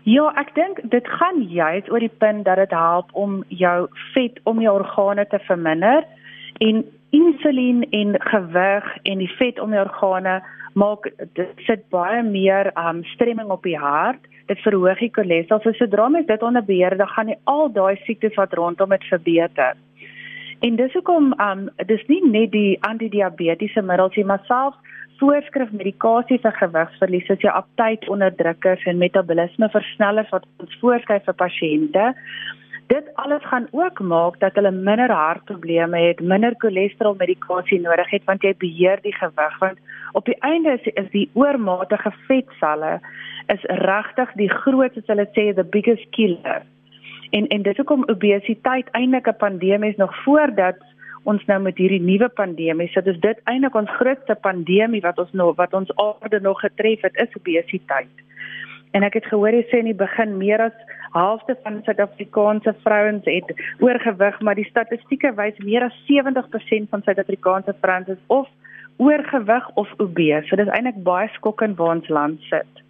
Ja, 0.03 0.29
ek 0.39 0.51
dink 0.55 0.81
dit 0.91 1.08
gaan 1.19 1.41
juist 1.48 1.89
oor 1.91 2.03
die 2.03 2.17
punt 2.22 2.46
dat 2.46 2.60
dit 2.60 2.75
help 2.75 3.15
om 3.15 3.39
jou 3.48 3.88
vet 4.13 4.39
om 4.43 4.60
jou 4.63 4.75
organe 4.81 5.25
te 5.31 5.39
verminder 5.48 6.03
en 6.60 6.84
insulien 7.15 7.86
en 7.96 8.15
gewig 8.27 8.91
en 9.03 9.24
die 9.24 9.31
vet 9.39 9.60
om 9.60 9.72
jou 9.74 9.88
organe 9.88 10.39
maak 10.75 11.08
dit 11.39 11.63
sit 11.65 11.88
baie 11.96 12.22
meer 12.27 12.69
um 12.77 13.01
stremming 13.15 13.50
op 13.55 13.63
die 13.63 13.79
hart 13.79 14.27
dit 14.50 14.65
verhoog 14.65 15.00
die 15.00 15.12
cholesterol. 15.13 15.62
So 15.63 15.77
sodra 15.77 16.10
mens 16.10 16.27
dit 16.27 16.44
onder 16.44 16.65
beheer, 16.65 16.98
dan 16.98 17.08
gaan 17.15 17.36
al 17.44 17.70
daai 17.74 17.96
siektes 18.06 18.36
wat 18.39 18.53
rondom 18.58 18.89
dit 18.96 19.06
verbeter. 19.12 19.77
En 20.60 20.75
dis 20.75 20.94
hoekom 20.94 21.34
um 21.39 21.68
dis 21.88 22.01
nie 22.12 22.20
net 22.27 22.51
die 22.51 22.77
antidiabetiese 22.88 23.82
middels 23.86 24.18
nie, 24.20 24.25
maar 24.27 24.44
selfs 24.48 24.96
voorskrif 25.20 25.72
medikasie 25.75 26.39
vir 26.44 26.56
gewigsverlies 26.60 27.25
soos 27.27 27.44
jou 27.44 27.51
aptydonderdrukkers 27.51 28.86
en 28.88 29.01
metabolisme 29.01 29.70
versnellers 29.74 30.32
wat 30.36 30.48
ons 30.63 30.77
voorskryf 30.82 31.25
vir 31.27 31.38
pasiënte. 31.41 32.06
Dit 32.89 33.10
alles 33.22 33.44
gaan 33.51 33.68
ook 33.77 34.00
maak 34.01 34.39
dat 34.41 34.56
hulle 34.58 34.72
minder 34.74 35.12
hartprobleme 35.13 36.00
het, 36.08 36.24
minder 36.24 36.56
cholesterol 36.63 37.18
medikasie 37.20 37.82
nodig 37.84 38.12
het 38.15 38.25
want 38.32 38.44
jy 38.44 38.56
beheer 38.63 39.03
die 39.03 39.15
gewig 39.15 39.60
want 39.63 39.79
op 40.18 40.25
die 40.25 40.39
einde 40.41 40.75
is, 40.79 40.88
is 40.96 41.12
die 41.13 41.27
oormatige 41.38 42.12
vetselle 42.27 42.98
is 43.53 43.63
regtig 43.84 44.36
die 44.41 44.50
grootste 44.50 45.03
hulle 45.08 45.27
sê 45.36 45.50
the 45.56 45.63
biggest 45.63 46.06
killer. 46.18 46.62
En 47.32 47.48
en 47.48 47.65
dis 47.65 47.77
hoekom 47.77 48.08
obesiteit 48.10 48.88
eintlik 48.98 49.27
'n 49.27 49.38
pandemie 49.38 49.89
is 49.89 50.01
nog 50.01 50.15
voordat 50.24 50.77
ons 51.24 51.46
nou 51.46 51.60
met 51.62 51.77
hierdie 51.77 52.01
nuwe 52.01 52.29
pandemie 52.29 52.88
sit. 52.88 53.03
So 53.03 53.12
dis 53.12 53.20
dit 53.20 53.41
eintlik 53.44 53.75
ons 53.75 53.98
grootste 54.00 54.36
pandemie 54.36 55.01
wat 55.01 55.20
ons 55.20 55.32
nog 55.32 55.56
wat 55.56 55.74
ons 55.74 55.91
aarde 55.96 56.39
nog 56.39 56.60
getref 56.60 57.01
het 57.01 57.15
is 57.15 57.36
obesiteit. 57.36 58.15
En 58.91 59.03
ek 59.03 59.20
het 59.20 59.25
gehoor 59.25 59.53
jy 59.53 59.65
sê 59.70 59.82
in 59.84 59.91
die 59.91 59.98
begin 59.98 60.38
meer 60.38 60.62
as 60.62 60.74
halfte 61.13 61.56
van 61.63 61.82
Suid-Afrikaanse 61.86 62.74
vrouens 62.84 63.25
het 63.25 63.53
oorgewig, 63.79 64.39
maar 64.41 64.56
die 64.56 64.70
statistieke 64.70 65.34
wys 65.38 65.58
meer 65.58 65.84
as 65.84 65.96
70% 66.08 66.89
van 66.89 67.06
Suid-Afrikaanse 67.06 67.75
vrouens 67.82 68.08
is 68.08 68.24
of 68.27 68.48
oorgewig 68.98 69.70
of 69.75 69.94
obese. 69.98 70.46
So 70.50 70.56
dis 70.56 70.72
eintlik 70.74 71.03
baie 71.03 71.29
skokkend 71.38 71.77
waar 71.77 71.98
ons 71.98 72.10
land 72.10 72.41
sit. 72.50 72.88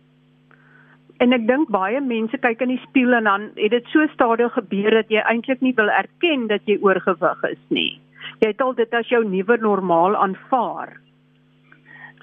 En 1.20 1.36
ek 1.36 1.48
dink 1.48 1.68
baie 1.74 2.00
mense 2.00 2.38
kyk 2.40 2.62
in 2.64 2.72
die 2.72 2.82
spieël 2.86 3.18
en 3.18 3.28
dan 3.28 3.50
het 3.58 3.74
dit 3.76 3.92
so 3.92 4.08
stadig 4.14 4.54
gebeur 4.56 4.96
dat 5.02 5.10
jy 5.12 5.20
eintlik 5.28 5.60
nie 5.66 5.76
wil 5.76 5.92
erken 5.92 6.48
dat 6.48 6.64
jy 6.70 6.78
oorgewig 6.80 7.44
is 7.50 7.64
nie. 7.76 8.00
Jy 8.40 8.54
het 8.54 8.64
al 8.64 8.74
dit 8.78 8.94
as 8.96 9.12
jou 9.12 9.20
nuwe 9.28 9.58
normaal 9.60 10.16
aanvaar. 10.16 10.96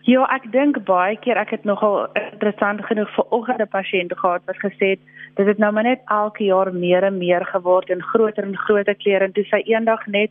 Ja, 0.06 0.22
ek 0.30 0.48
dink 0.54 0.78
baie 0.88 1.18
keer 1.20 1.36
ek 1.36 1.52
het 1.56 1.64
nogal 1.68 2.06
interessant 2.14 2.80
genoeg 2.88 3.12
vir 3.18 3.32
oggend 3.36 3.60
'n 3.60 3.68
pasiënt 3.68 4.12
gehad 4.16 4.42
wat 4.46 4.64
gesê 4.64 4.94
het 4.94 5.00
dit 5.36 5.46
het 5.46 5.58
nou 5.58 5.72
maar 5.72 5.82
net 5.82 6.00
elke 6.08 6.44
jaar 6.44 6.72
meer 6.72 7.04
en 7.04 7.18
meer 7.18 7.44
geword 7.44 7.90
en 7.90 8.02
groter 8.02 8.44
en 8.44 8.56
groter 8.56 8.94
klere 8.94 9.24
en 9.24 9.32
toe 9.32 9.44
sy 9.44 9.60
eendag 9.66 10.06
net 10.06 10.30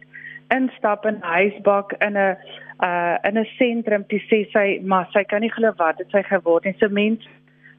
instap 0.50 1.06
in 1.06 1.22
huisbak 1.22 1.94
in 2.00 2.18
'n 2.18 2.38
uh 2.82 3.18
in 3.24 3.38
'n 3.38 3.46
sentrum 3.58 4.06
toe 4.08 4.20
sê 4.20 4.46
sy 4.52 4.80
maar 4.82 5.08
sy 5.14 5.24
kan 5.24 5.42
nie 5.42 5.52
glo 5.52 5.74
wat 5.78 5.98
dit 5.98 6.10
sy 6.10 6.24
geword 6.24 6.66
en 6.66 6.76
so 6.80 6.90
mense 6.90 7.28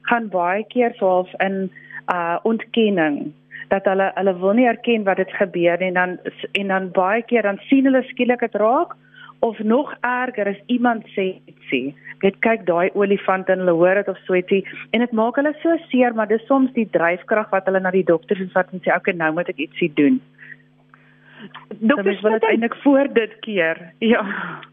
gaan 0.09 0.29
baie 0.33 0.63
keer 0.73 0.95
swaalf 0.99 1.33
in 1.43 1.67
uh 2.13 2.37
ontkenning 2.47 3.33
dat 3.71 3.87
hulle 3.89 4.11
hulle 4.15 4.33
wil 4.39 4.55
nie 4.55 4.67
erken 4.67 5.03
wat 5.07 5.19
dit 5.19 5.33
gebeur 5.39 5.81
en 5.89 5.93
dan 5.99 6.17
en 6.51 6.67
dan 6.73 6.91
baie 6.95 7.23
keer 7.31 7.43
dan 7.43 7.59
sien 7.69 7.89
hulle 7.89 8.03
skielik 8.11 8.45
dit 8.45 8.55
raak 8.61 8.95
of 9.39 9.59
nog 9.59 9.93
erger 10.01 10.47
as 10.47 10.61
iemand 10.65 11.05
sê 11.13 11.27
ietsie. 11.45 11.95
Net 12.23 12.39
kyk 12.41 12.63
daai 12.65 12.89
olifant 12.97 13.49
en 13.53 13.61
hulle 13.61 13.75
hoor 13.77 13.99
dit 13.99 14.07
of 14.13 14.21
so 14.25 14.37
ietsie 14.37 14.63
en 14.95 15.03
dit 15.05 15.13
maak 15.19 15.37
hulle 15.37 15.53
so 15.61 15.75
seer, 15.91 16.15
maar 16.15 16.29
dis 16.31 16.47
soms 16.49 16.73
die 16.77 16.87
dryfkrag 16.95 17.51
wat 17.53 17.69
hulle 17.69 17.83
na 17.83 17.91
die 17.93 18.07
dokter 18.07 18.39
se 18.39 18.47
vat 18.55 18.73
en 18.73 18.81
sê 18.85 18.95
okay, 18.95 19.13
nou 19.13 19.33
moet 19.37 19.51
ek 19.53 19.61
ietsie 19.67 19.91
doen. 19.99 20.21
Dokter 21.79 22.15
Smit 22.17 22.39
wil 22.41 22.49
eintlik 22.49 22.75
voor 22.81 23.11
dit 23.13 23.33
keer. 23.45 23.77
Ja. 24.01 24.23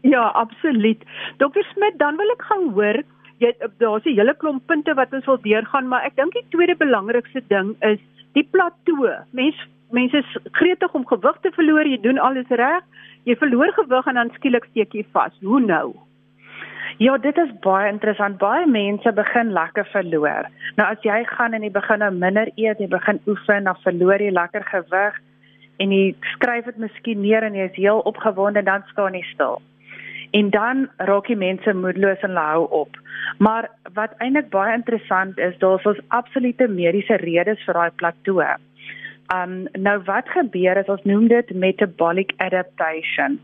Ja, 0.01 0.23
absoluut. 0.33 1.03
Dokter 1.37 1.63
Smit, 1.73 1.99
dan 2.01 2.17
wil 2.17 2.33
ek 2.33 2.47
gou 2.49 2.61
hoor 2.79 3.03
daar's 3.39 4.05
'n 4.05 4.15
hele 4.15 4.35
klomp 4.35 4.65
punte 4.67 4.93
wat 4.93 5.13
ons 5.13 5.25
wil 5.25 5.41
deurgaan, 5.41 5.87
maar 5.87 6.05
ek 6.05 6.15
dink 6.15 6.33
die 6.33 6.45
tweede 6.49 6.75
belangrikste 6.75 7.41
ding 7.47 7.75
is 7.81 7.99
die 8.33 8.47
plateau. 8.51 9.25
Mense 9.31 9.67
mense 9.89 10.17
is 10.17 10.37
gretig 10.51 10.93
om 10.93 11.05
gewig 11.05 11.37
te 11.41 11.51
verloor, 11.51 11.87
jy 11.87 11.99
doen 12.01 12.17
alles 12.17 12.49
reg, 12.49 12.83
jy 13.23 13.35
verloor 13.35 13.71
gewig 13.77 14.07
en 14.07 14.19
dan 14.19 14.31
skielik 14.35 14.65
steek 14.71 14.93
jy 14.93 15.05
vas. 15.11 15.33
Hoe 15.41 15.59
nou? 15.59 15.93
Ja, 16.97 17.17
dit 17.17 17.37
is 17.37 17.51
baie 17.59 17.91
interessant. 17.91 18.37
Baie 18.39 18.67
mense 18.67 19.11
begin 19.11 19.51
lekker 19.51 19.87
verloor. 19.91 20.47
Nou 20.77 20.87
as 20.87 21.01
jy 21.03 21.23
gaan 21.27 21.53
en 21.53 21.63
jy 21.65 21.71
begin 21.75 21.99
nou 21.99 22.11
minder 22.11 22.51
eet, 22.55 22.79
jy 22.79 22.87
begin 22.87 23.19
oefen, 23.27 23.67
dan 23.67 23.79
verloor 23.83 24.21
jy 24.23 24.31
lekker 24.31 24.63
gewig 24.63 25.21
en 25.83 25.91
jy 25.91 26.15
skryf 26.35 26.69
dit 26.69 26.77
miskien 26.79 27.19
neer 27.21 27.43
en 27.43 27.55
jy 27.57 27.67
is 27.67 27.79
heel 27.79 27.99
opgewonde 28.07 28.63
dan 28.63 28.85
staan 28.93 29.17
jy 29.17 29.25
stil. 29.33 29.59
En 30.35 30.49
dan 30.51 30.87
raak 30.97 31.27
die 31.31 31.39
mense 31.39 31.73
moedeloos 31.73 32.23
en 32.27 32.35
hou 32.35 32.67
op. 32.83 32.97
Maar 33.39 33.69
wat 33.93 34.15
eintlik 34.19 34.49
baie 34.51 34.73
interessant 34.75 35.37
is, 35.39 35.57
daar's 35.63 35.85
ons 35.87 36.01
absolute 36.07 36.67
mediese 36.67 37.15
redes 37.23 37.63
vir 37.67 37.77
daai 37.79 37.91
plateau. 38.01 38.55
Um 39.33 39.53
nou 39.87 39.97
wat 40.05 40.29
gebeur 40.29 40.77
is 40.77 40.91
ons 40.91 41.03
noem 41.09 41.27
dit 41.31 41.53
metabolic 41.55 42.33
adaptation. 42.43 43.39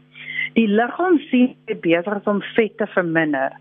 Die 0.59 0.67
liggaam 0.67 1.17
sien 1.29 1.55
besig 1.81 2.17
is 2.17 2.27
om 2.29 2.43
vet 2.55 2.75
te 2.77 2.87
verminder. 2.93 3.55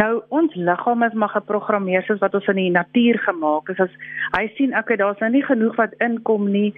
Nou 0.00 0.22
ons 0.28 0.54
liggaam 0.54 1.04
is 1.06 1.12
maar 1.12 1.34
geprogrammeer 1.36 2.02
soos 2.06 2.22
wat 2.24 2.34
ons 2.34 2.48
in 2.52 2.58
die 2.62 2.72
natuur 2.74 3.20
gemaak 3.26 3.68
is. 3.74 3.84
As 3.86 3.92
hy 4.38 4.46
sien 4.56 4.72
okay, 4.78 4.96
daar's 4.96 5.20
nou 5.20 5.30
nie 5.36 5.44
genoeg 5.44 5.76
wat 5.78 5.94
inkom 6.00 6.48
nie 6.50 6.72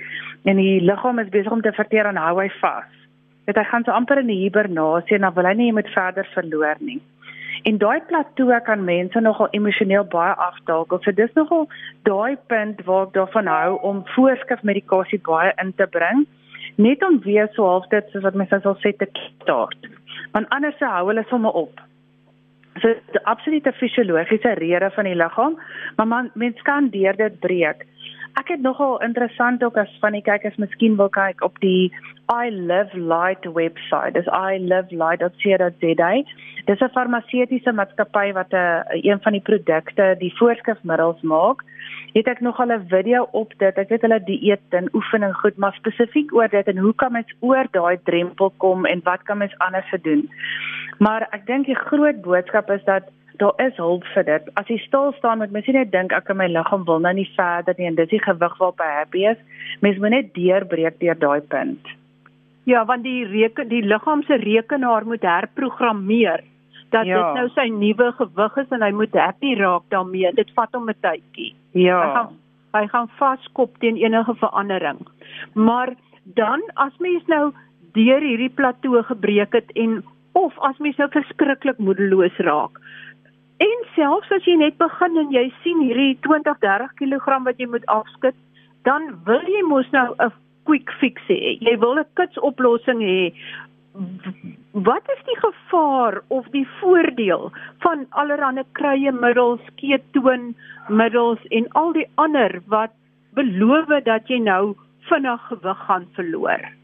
en 0.45 0.59
die 0.59 0.83
liggaam 0.83 1.23
is 1.23 1.31
besig 1.31 1.55
om 1.55 1.63
te 1.63 1.73
verteer 1.79 2.11
en 2.11 2.21
hou 2.21 2.37
hy 2.41 2.51
vas. 2.59 3.02
Dit 3.47 3.57
hy 3.59 3.65
gaan 3.71 3.85
so 3.85 3.91
amper 3.91 4.21
in 4.23 4.31
die 4.31 4.43
hibernasie 4.45 5.17
en 5.17 5.27
dan 5.27 5.35
wil 5.35 5.49
hy 5.49 5.55
nie 5.59 5.73
met 5.73 5.91
verder 5.95 6.29
verloor 6.35 6.79
nie. 6.81 7.01
En 7.69 7.79
daai 7.79 8.01
plateau 8.09 8.61
kan 8.67 8.85
mense 8.85 9.21
nogal 9.21 9.49
emosioneel 9.55 10.05
baie 10.11 10.35
afdaal. 10.35 10.87
So 10.91 11.13
dis 11.13 11.35
nogal 11.35 11.69
daai 12.09 12.37
punt 12.51 12.85
waar 12.87 13.07
ek 13.07 13.17
daarvan 13.19 13.51
hou 13.51 13.79
om 13.83 14.05
voorskrifmedikasie 14.15 15.21
baie 15.27 15.53
in 15.63 15.75
te 15.75 15.87
bring 15.87 16.27
net 16.77 17.03
om 17.05 17.21
weer 17.21 17.49
so 17.53 17.67
half 17.67 17.89
dit 17.93 18.11
soos 18.11 18.25
wat 18.27 18.39
mense 18.39 18.59
sal 18.63 18.77
sê 18.81 18.93
te 18.97 19.09
start. 19.15 19.89
Want 20.33 20.49
anders 20.51 20.79
se 20.79 20.89
hou 20.89 21.07
hulle 21.11 21.25
sommer 21.29 21.53
op. 21.53 21.81
So 22.81 22.95
die 23.13 23.25
absolute 23.29 23.73
fisiologiese 23.77 24.55
rede 24.59 24.91
van 24.95 25.05
die 25.05 25.17
liggaam, 25.19 25.59
maar 25.97 26.09
man, 26.09 26.31
mens 26.35 26.63
kan 26.63 26.89
deur 26.95 27.17
dit 27.17 27.39
breek. 27.41 27.85
Ek 28.41 28.49
het 28.49 28.61
nogal 28.61 29.03
interessant 29.03 29.65
ook 29.65 29.77
as 29.77 29.99
van 30.01 30.13
die 30.17 30.23
kykers 30.23 30.57
miskien 30.57 30.97
wil 30.97 31.09
kyk 31.13 31.43
op 31.45 31.59
die 31.61 31.93
I 32.33 32.51
Live 32.51 32.97
Light 32.97 33.45
webwerf. 33.45 34.13
Dis 34.15 34.27
ilivellight.co.za. 34.27 36.13
Dis 36.67 36.81
'n 36.81 36.95
farmaseutiese 36.95 37.73
maatskappy 37.73 38.33
wat 38.33 38.53
'n 38.53 38.57
uh, 38.57 39.05
een 39.11 39.21
van 39.23 39.33
die 39.33 39.41
produkte, 39.51 40.15
die 40.19 40.35
voorskrifmiddels 40.37 41.21
maak. 41.21 41.65
Het 42.13 42.27
ek 42.27 42.41
nog 42.41 42.61
al 42.61 42.73
'n 42.73 42.87
video 42.89 43.29
op 43.33 43.53
dit. 43.59 43.79
Ek 43.79 43.89
weet 43.89 44.03
hulle 44.03 44.23
dieet 44.25 44.69
en 44.71 44.95
oefening 44.95 45.35
goed, 45.35 45.57
maar 45.57 45.75
spesifiek 45.75 46.35
oor 46.35 46.49
dit 46.49 46.67
en 46.67 46.79
hoe 46.79 46.95
kan 46.95 47.13
mens 47.13 47.35
oor 47.41 47.67
daai 47.71 47.99
drempel 48.03 48.53
kom 48.57 48.87
en 48.87 49.01
wat 49.05 49.23
kan 49.23 49.39
mens 49.39 49.59
anders 49.59 49.95
doen? 50.03 50.31
Maar 50.99 51.27
ek 51.31 51.47
dink 51.47 51.67
die 51.67 51.79
groot 51.79 52.21
boodskap 52.21 52.71
is 52.71 52.85
dat 52.85 53.03
daar 53.41 53.55
is 53.67 53.77
hulp 53.77 54.05
vir 54.15 54.25
dit. 54.25 54.51
As 54.55 54.69
jy 54.69 54.79
stil 54.83 55.13
staan 55.17 55.39
met 55.39 55.51
mens 55.51 55.67
net 55.67 55.93
dink 55.93 56.13
ek 56.13 56.31
in 56.31 56.37
my 56.37 56.49
liggaam 56.51 56.85
wil 56.85 57.01
nou 57.01 57.15
nie 57.15 57.29
verder 57.37 57.75
nie 57.79 57.87
en 57.87 57.99
dis 57.99 58.11
die 58.11 58.23
gewig 58.23 58.55
waarop 58.59 58.81
hy 58.81 58.93
happy 58.99 59.27
is. 59.33 59.41
Mens 59.81 59.99
moet 59.99 60.11
net 60.17 60.35
deurbreek 60.35 61.01
deur 61.01 61.19
daai 61.19 61.41
punt. 61.41 61.93
Ja, 62.65 62.85
want 62.87 63.03
die 63.03 63.25
reken 63.27 63.69
die 63.69 63.83
liggaam 63.83 64.23
se 64.23 64.39
rekenaar 64.39 65.07
moet 65.07 65.23
herprogrammeer 65.27 66.45
dat 66.93 67.09
ja. 67.09 67.17
dit 67.17 67.41
nou 67.41 67.49
sy 67.57 67.67
nuwe 67.73 68.13
gewig 68.19 68.57
is 68.63 68.77
en 68.77 68.85
hy 68.85 68.93
moet 68.93 69.17
happy 69.17 69.57
raak 69.59 69.89
daarmee. 69.95 70.33
Dit 70.37 70.53
vat 70.55 70.73
hom 70.77 70.89
'n 70.91 71.01
tydjie. 71.01 71.55
Ja. 71.73 72.01
Hy 72.03 72.15
gaan 72.15 72.33
hy 72.73 72.87
gaan 72.89 73.09
vaskop 73.19 73.77
teen 73.79 73.97
enige 73.97 74.35
verandering. 74.35 75.01
Maar 75.55 75.95
dan 76.25 76.63
as 76.75 76.93
mens 76.99 77.25
nou 77.27 77.53
deur 77.93 78.21
hierdie 78.25 78.53
plateau 78.53 79.03
gebreek 79.03 79.53
het 79.53 79.73
en 79.77 80.03
of 80.33 80.59
as 80.59 80.79
mens 80.79 80.97
nou 80.97 81.09
verskriklik 81.13 81.79
moedeloos 81.79 82.37
raak, 82.47 82.79
En 83.63 83.83
selfs 83.95 84.31
as 84.35 84.47
jy 84.49 84.55
net 84.59 84.79
begin 84.81 85.19
en 85.21 85.35
jy 85.35 85.45
sien 85.63 85.83
hierdie 85.85 86.15
20, 86.27 86.57
30 86.65 86.95
kg 86.99 87.43
wat 87.47 87.61
jy 87.61 87.69
moet 87.71 87.85
afskud, 87.95 88.35
dan 88.89 89.11
wil 89.29 89.45
jy 89.55 89.63
mos 89.69 89.91
nou 89.95 90.09
'n 90.19 90.33
quick 90.67 90.91
fix 91.01 91.23
hê. 91.29 91.59
Jy 91.61 91.77
wil 91.85 91.99
'n 91.99 92.09
kits 92.19 92.39
oplossing 92.39 93.01
hê. 93.01 93.33
Wat 94.73 95.05
is 95.15 95.23
die 95.29 95.39
gevaar 95.45 96.23
of 96.29 96.47
die 96.51 96.67
voordeel 96.81 97.53
van 97.85 98.07
allerlei 98.11 98.65
krye 98.73 99.13
middels, 99.13 99.61
ketoon 99.77 100.55
middels 100.89 101.41
en 101.51 101.69
al 101.73 101.93
die 101.93 102.09
ander 102.15 102.61
wat 102.67 102.93
beloof 103.35 103.93
dat 104.05 104.29
jy 104.29 104.39
nou 104.39 104.75
vinnig 105.11 105.41
gewig 105.49 105.79
gaan 105.87 106.07
verloor? 106.17 106.82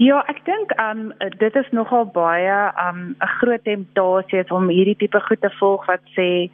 Ja, 0.00 0.22
ek 0.30 0.40
dink 0.46 0.72
um 0.80 1.10
dit 1.38 1.56
is 1.56 1.68
nogal 1.76 2.06
baie 2.14 2.72
um 2.80 3.12
'n 3.12 3.32
groot 3.38 3.64
temptasie 3.64 4.44
om 4.50 4.68
hierdie 4.68 4.96
tipe 4.96 5.20
goed 5.20 5.40
te 5.40 5.50
volg 5.60 5.84
wat 5.86 6.00
sê 6.16 6.48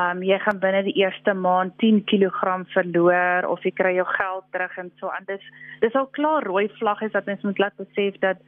um 0.00 0.22
jy 0.22 0.38
gaan 0.38 0.58
binne 0.58 0.82
die 0.84 0.96
eerste 1.04 1.34
maand 1.34 1.76
10 1.78 2.04
kg 2.04 2.64
verloor 2.72 3.46
of 3.46 3.62
jy 3.62 3.70
kry 3.70 3.94
jou 3.94 4.06
geld 4.06 4.44
terug 4.52 4.78
en 4.78 4.90
so 5.00 5.08
aan. 5.08 5.24
Dis 5.26 5.44
dis 5.80 5.94
al 5.94 6.06
klaar 6.06 6.42
rooi 6.42 6.68
vlag 6.78 7.02
is 7.02 7.12
dat 7.12 7.26
mens 7.26 7.42
moet 7.42 7.58
laat 7.58 7.76
besef 7.76 8.18
dat 8.20 8.38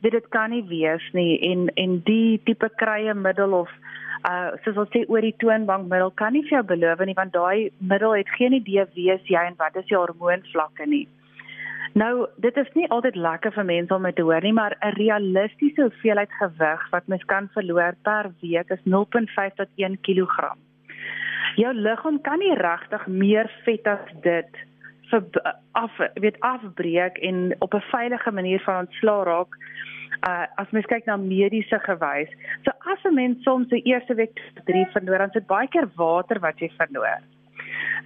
dit 0.00 0.12
dit 0.12 0.28
kan 0.28 0.50
nie 0.50 0.64
wees 0.68 1.12
nie 1.12 1.38
en 1.52 1.68
en 1.76 2.00
die 2.04 2.40
tipe 2.44 2.68
krye 2.76 3.14
middel 3.14 3.52
of 3.52 3.70
uh 4.24 4.50
soos 4.64 4.76
ons 4.76 4.92
sê 4.94 5.04
oor 5.08 5.20
die 5.20 5.36
toonbankmiddel 5.36 6.10
kan 6.14 6.32
nie 6.32 6.42
vir 6.42 6.58
jou 6.58 6.66
beloof 6.74 7.04
nie 7.04 7.20
want 7.20 7.32
daai 7.32 7.70
middel 7.78 8.14
het 8.14 8.28
geen 8.38 8.52
idee 8.52 8.86
wie 8.94 9.12
jy 9.12 9.44
en 9.46 9.58
wat 9.58 9.76
is 9.76 9.88
jou 9.88 10.00
hormoonvlakke 10.00 10.86
nie. 10.86 11.08
Nou, 11.92 12.26
dit 12.40 12.56
is 12.56 12.68
nie 12.72 12.86
altyd 12.88 13.16
lekker 13.20 13.52
vir 13.52 13.66
mense 13.68 13.94
om 13.94 14.06
te 14.16 14.24
hoor 14.24 14.40
nie, 14.40 14.52
maar 14.52 14.76
'n 14.80 14.96
realistiese 14.96 15.82
hoeveelheid 15.82 16.32
gewig 16.40 16.90
wat 16.90 17.06
mens 17.06 17.24
kan 17.24 17.48
verloor 17.52 17.94
per 18.02 18.32
week 18.40 18.70
is 18.70 18.80
0.5 18.84 19.54
tot 19.54 19.68
1 19.76 20.00
kg. 20.00 20.54
Jou 21.56 21.74
liggaam 21.74 22.20
kan 22.20 22.38
nie 22.38 22.54
regtig 22.54 23.06
meer 23.06 23.50
vet 23.64 23.86
as 23.86 24.12
dit 24.22 24.56
vir 25.10 25.22
af 25.72 25.98
weet 26.14 26.40
afbreek 26.40 27.18
en 27.18 27.54
op 27.58 27.74
'n 27.74 27.90
veilige 27.90 28.30
manier 28.30 28.60
van 28.60 28.86
ontslaa 28.86 29.22
raak. 29.24 29.52
Uh 30.28 30.46
as 30.56 30.70
mens 30.70 30.86
kyk 30.86 31.04
na 31.04 31.16
mediese 31.16 31.78
gewys. 31.78 32.30
So 32.64 32.70
as 32.92 33.04
'n 33.04 33.14
mens 33.14 33.42
soms 33.42 33.68
die 33.68 33.82
eerste 33.82 34.14
week 34.14 34.40
3 34.64 34.86
verloor, 34.86 35.18
dan 35.18 35.26
is 35.26 35.32
dit 35.32 35.46
baie 35.46 35.68
keer 35.68 35.88
water 35.96 36.40
wat 36.40 36.58
jy 36.58 36.70
verloor. 36.76 37.20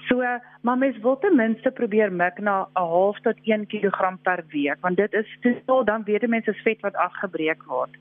So, 0.09 0.23
maar 0.62 0.78
mens 0.78 0.99
wil 0.99 1.18
ten 1.18 1.37
minste 1.37 1.71
probeer 1.71 2.12
mik 2.12 2.38
na 2.38 2.68
'n 2.75 2.78
half 2.78 3.21
tot 3.21 3.37
1 3.42 3.66
kg 3.66 4.16
per 4.23 4.45
week, 4.49 4.76
want 4.80 4.97
dit 4.97 5.12
is 5.12 5.38
totaal 5.40 5.85
dan 5.85 6.04
weet 6.04 6.26
mense 6.26 6.50
is 6.50 6.62
vet 6.62 6.80
wat 6.80 6.95
afgebreek 6.95 7.62
word. 7.66 7.97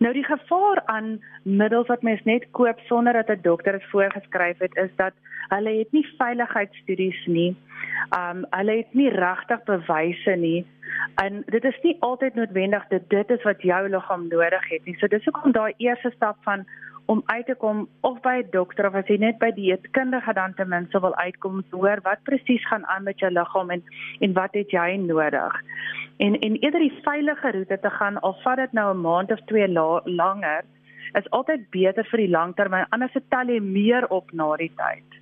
Nou 0.00 0.12
die 0.12 0.24
gevaar 0.24 0.82
aan 0.84 1.20
middels 1.42 1.86
wat 1.86 2.02
mens 2.02 2.22
net 2.24 2.46
koop 2.50 2.78
sonder 2.88 3.12
dat 3.12 3.28
'n 3.28 3.42
dokter 3.42 3.72
dit 3.72 3.90
voorgeskryf 3.90 4.58
het, 4.58 4.76
is 4.76 4.90
dat 4.96 5.12
hulle 5.48 5.78
het 5.78 5.92
nie 5.92 6.06
veiligheidsstudies 6.18 7.26
nie. 7.26 7.56
Um 8.18 8.46
hulle 8.50 8.76
het 8.76 8.94
nie 8.94 9.10
regtig 9.10 9.62
bewyse 9.64 10.30
nie. 10.30 10.66
En 11.14 11.42
dit 11.46 11.64
is 11.64 11.78
nie 11.82 11.96
altyd 12.00 12.34
noodwendig 12.34 12.86
dat 12.88 13.08
dit 13.08 13.30
is 13.30 13.42
wat 13.42 13.62
jou 13.62 13.88
liggaam 13.88 14.28
nodig 14.28 14.68
het 14.68 14.84
nie. 14.84 14.96
So 14.98 15.06
dis 15.06 15.24
hoekom 15.24 15.52
daai 15.52 15.72
eerste 15.76 16.10
stap 16.10 16.36
van 16.40 16.66
om 17.06 17.22
uit 17.26 17.46
te 17.46 17.54
kom 17.54 17.88
of 18.00 18.20
by 18.20 18.42
'n 18.42 18.50
dokter 18.50 18.86
of 18.86 18.94
as 18.94 19.06
jy 19.06 19.16
net 19.18 19.38
by 19.38 19.50
die 19.50 19.70
eetkundige 19.72 20.32
dan 20.32 20.54
ten 20.54 20.68
minste 20.68 21.00
wil 21.00 21.14
uitkom 21.14 21.52
om 21.52 21.64
te 21.70 21.76
hoor 21.76 22.00
wat 22.02 22.22
presies 22.22 22.66
gaan 22.66 22.86
aan 22.86 23.02
met 23.02 23.18
jou 23.18 23.30
liggaam 23.32 23.70
en 23.70 23.82
en 24.20 24.32
wat 24.32 24.54
het 24.54 24.70
jy 24.70 24.96
nodig. 24.96 25.54
En 26.18 26.38
en 26.38 26.56
eerder 26.56 26.80
die 26.80 27.00
veilige 27.02 27.50
roete 27.50 27.78
te 27.80 27.90
gaan 27.90 28.20
al 28.20 28.36
vat 28.42 28.56
dit 28.56 28.72
nou 28.72 28.94
'n 28.94 29.00
maand 29.00 29.30
of 29.32 29.40
twee 29.46 29.68
la, 29.68 30.00
langer 30.04 30.64
is 31.12 31.30
altyd 31.30 31.70
beter 31.70 32.04
vir 32.04 32.18
die 32.18 32.28
langtermyn. 32.28 32.86
Anders 32.90 33.16
tel 33.28 33.46
jy 33.46 33.60
meer 33.60 34.06
op 34.08 34.32
na 34.32 34.56
die 34.56 34.72
tyd. 34.76 35.20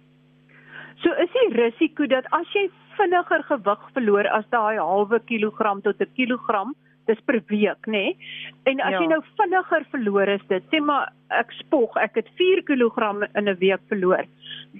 So 1.03 1.13
is 1.13 1.31
die 1.33 1.55
risiko 1.55 2.07
dat 2.07 2.27
as 2.35 2.53
jy 2.53 2.71
vinniger 2.99 3.43
gewig 3.43 3.91
verloor 3.95 4.29
as 4.35 4.49
daai 4.51 4.79
halwe 4.79 5.21
kilogram 5.31 5.83
tot 5.83 6.01
'n 6.01 6.13
kilogram, 6.17 6.75
dis 7.09 7.21
per 7.27 7.41
week, 7.51 7.89
nê? 7.89 8.05
Nee? 8.13 8.29
En 8.71 8.83
as 8.85 8.97
ja. 8.97 9.01
jy 9.03 9.09
nou 9.11 9.21
vinniger 9.41 9.87
verloor 9.95 10.35
is 10.37 10.45
dit, 10.53 10.69
sê 10.73 10.81
maar 10.85 11.11
ek 11.41 11.53
spog, 11.63 11.97
ek 12.01 12.21
het 12.21 12.31
4 12.41 12.63
kg 12.69 13.11
in 13.33 13.49
'n 13.49 13.59
week 13.61 13.83
verloor, 13.93 14.29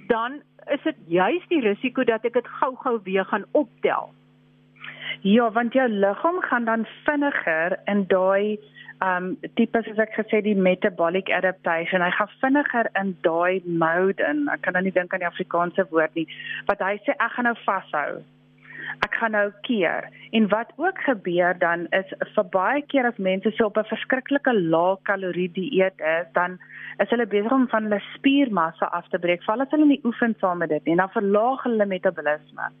dan 0.07 0.41
is 0.69 0.81
dit 0.85 0.97
juis 1.07 1.45
die 1.49 1.61
risiko 1.65 2.03
dat 2.03 2.25
ek 2.25 2.33
dit 2.33 2.47
gou-gou 2.61 2.99
weer 3.03 3.25
gaan 3.25 3.45
optel. 3.51 4.13
Ja, 5.21 5.49
want 5.51 5.73
jou 5.73 5.87
liggaam 5.89 6.41
gaan 6.41 6.65
dan 6.65 6.85
vinniger 7.05 7.79
in 7.85 8.05
daai 8.07 8.59
um 9.03 9.37
tipe 9.55 9.79
soos 9.83 9.99
ek 10.03 10.15
gesê 10.17 10.41
die 10.43 10.55
metabolic 10.55 11.29
adaptation. 11.31 12.03
Hy 12.03 12.11
gaan 12.17 12.31
vinniger 12.41 12.89
in 12.99 13.13
daai 13.23 13.61
mode 13.65 14.23
in. 14.23 14.47
Ek 14.51 14.61
kan 14.65 14.75
nou 14.75 14.83
nie 14.83 14.95
dink 14.95 15.13
aan 15.13 15.23
die 15.23 15.29
Afrikaanse 15.29 15.87
woord 15.91 16.15
nie. 16.19 16.27
Wat 16.67 16.83
hy 16.83 16.97
sê 17.05 17.15
ek 17.15 17.35
gaan 17.35 17.49
nou 17.49 17.55
vashou. 17.63 18.19
Ek 19.05 19.15
gaan 19.19 19.31
nou 19.31 19.51
keer. 19.61 20.09
En 20.31 20.47
wat 20.49 20.71
ook 20.75 20.99
gebeur 21.05 21.57
dan 21.59 21.87
is 21.95 22.13
vir 22.35 22.49
baie 22.55 22.81
keer 22.91 23.05
as 23.05 23.17
mense 23.17 23.51
so 23.51 23.65
op 23.65 23.77
'n 23.77 23.91
verskriklike 23.93 24.53
lae 24.53 24.97
kalorie 25.03 25.51
dieet 25.51 25.99
is, 25.99 26.27
dan 26.33 26.59
is 26.97 27.09
hulle 27.09 27.25
besig 27.25 27.51
om 27.51 27.67
van 27.67 27.83
hulle 27.83 28.01
spiermassa 28.15 28.85
af 28.85 29.07
te 29.09 29.19
breek. 29.19 29.43
Val 29.43 29.61
as 29.61 29.71
hulle 29.71 29.85
nie 29.85 30.01
oefen 30.03 30.35
saam 30.39 30.57
met 30.57 30.69
dit 30.69 30.85
nie, 30.85 30.95
dan 30.95 31.09
verlaag 31.09 31.63
hulle 31.63 31.85
metabolisme. 31.85 32.71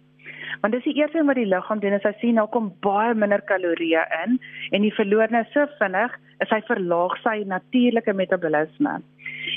Want 0.61 0.73
dis 0.73 0.83
die 0.83 0.95
eerste 0.97 1.17
ding 1.17 1.29
wat 1.29 1.39
die 1.39 1.47
liggaam 1.49 1.79
doen, 1.79 1.95
is 1.97 2.05
hy 2.07 2.13
sien 2.19 2.35
nou 2.39 2.47
kom 2.51 2.71
baie 2.83 3.13
minder 3.15 3.41
kalorieë 3.51 4.05
in 4.23 4.37
en 4.75 4.85
die 4.85 4.93
verloor 4.95 5.31
nou 5.33 5.43
so 5.53 5.65
vinnig, 5.79 6.15
is 6.43 6.51
hy 6.53 6.59
verlaag 6.67 7.15
sy 7.23 7.35
natuurlike 7.47 8.13
metabolisme. 8.15 8.99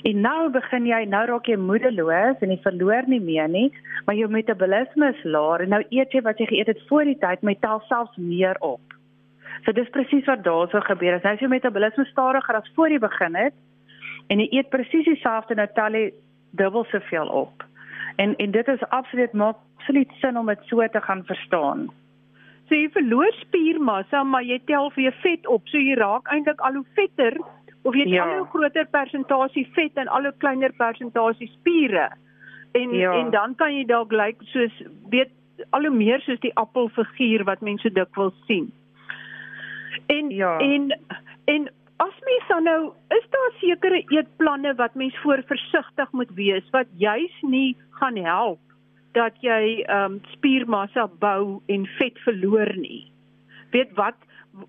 En 0.09 0.23
nou 0.25 0.39
begin 0.55 0.87
jy 0.89 1.03
nou 1.11 1.25
raak 1.31 1.51
jy 1.51 1.59
moedeloos 1.61 2.43
en 2.43 2.55
jy 2.55 2.59
verloor 2.65 3.09
nie 3.11 3.21
meer 3.23 3.51
nie, 3.51 3.69
maar 4.07 4.19
jou 4.19 4.29
metabolisme 4.31 5.13
is 5.15 5.25
laag 5.25 5.67
en 5.67 5.75
nou 5.77 5.83
eet 5.91 6.15
jy 6.15 6.23
wat 6.27 6.41
jy 6.41 6.49
geëet 6.51 6.73
het 6.75 6.87
voor 6.89 7.09
die 7.11 7.19
tyd, 7.23 7.43
maar 7.43 7.57
jy 7.57 7.63
tel 7.65 7.85
selfs 7.89 8.19
meer 8.19 8.59
op. 8.61 8.83
So 9.65 9.75
dis 9.77 9.91
presies 9.95 10.27
wat 10.27 10.43
daarso 10.47 10.81
gebeur. 10.83 11.19
As 11.19 11.27
nou 11.27 11.37
jou 11.39 11.51
metabolisme 11.51 12.07
stadiger 12.11 12.59
as 12.59 12.71
voor 12.77 12.91
jy 12.91 12.99
begin 13.03 13.39
het 13.39 13.55
en 14.31 14.41
jy 14.43 14.49
eet 14.59 14.71
presies 14.73 15.07
dieselfde 15.07 15.59
nou 15.59 15.69
tel 15.77 15.99
jy 15.99 16.07
dubbel 16.59 16.87
soveel 16.91 17.31
op. 17.45 17.67
En 18.17 18.35
en 18.37 18.51
dit 18.51 18.69
is 18.69 18.89
absoluut 18.89 19.33
maak 19.33 19.61
absoluut 19.83 20.11
sin 20.21 20.39
om 20.39 20.47
dit 20.47 20.59
so 20.71 20.87
te 20.89 21.01
gaan 21.01 21.25
verstaan. 21.25 21.91
So 22.69 22.75
jy 22.79 22.89
verloor 22.95 23.33
spiermassa, 23.41 24.23
maar 24.23 24.45
jy 24.47 24.61
tel 24.67 24.93
weer 24.95 25.15
vet 25.23 25.47
op. 25.47 25.67
So 25.69 25.79
jy 25.79 25.97
raak 25.99 26.31
eintlik 26.31 26.61
al 26.63 26.79
hoe 26.79 26.87
vetter 26.95 27.37
of 27.83 27.95
jy 27.95 28.07
het 28.07 28.15
ja. 28.15 28.25
al 28.25 28.37
hoe 28.39 28.51
groter 28.53 28.87
persentasie 28.87 29.67
vet 29.75 29.99
en 29.99 30.09
al 30.09 30.29
hoe 30.29 30.35
kleiner 30.39 30.73
persentasie 30.79 31.51
spiere. 31.59 32.13
En 32.79 32.95
ja. 32.95 33.13
en 33.19 33.31
dan 33.35 33.55
kan 33.59 33.75
jy 33.75 33.85
dalk 33.85 34.13
lyk 34.13 34.39
like, 34.39 34.51
soos 34.55 34.83
weet 35.11 35.35
al 35.71 35.85
hoe 35.89 35.95
meer 35.95 36.23
soos 36.23 36.41
die 36.41 36.55
appelfiguur 36.57 37.45
wat 37.45 37.61
mense 37.61 37.91
dikwels 37.91 38.39
sien. 38.47 38.71
En 40.07 40.31
ja. 40.31 40.57
en 40.63 40.93
en 41.51 41.69
as 42.03 42.19
mens 42.25 42.49
dan 42.49 42.65
nou 42.71 42.93
is 43.19 43.27
daar 43.35 43.53
sekere 43.59 44.05
eetplanne 44.15 44.75
wat 44.79 44.95
mens 44.95 45.19
voor 45.23 45.43
versigtig 45.47 46.13
moet 46.13 46.31
wees 46.39 46.71
wat 46.71 46.87
juis 46.97 47.35
nie 47.43 47.77
gaan 47.99 48.17
help 48.17 48.72
dat 49.17 49.39
jy 49.45 49.83
ehm 49.85 50.19
um, 50.19 50.21
spiermassa 50.35 51.09
bou 51.21 51.61
en 51.67 51.87
vet 51.99 52.19
verloor 52.27 52.73
nie. 52.77 53.11
Weet 53.73 53.93
wat 53.97 54.19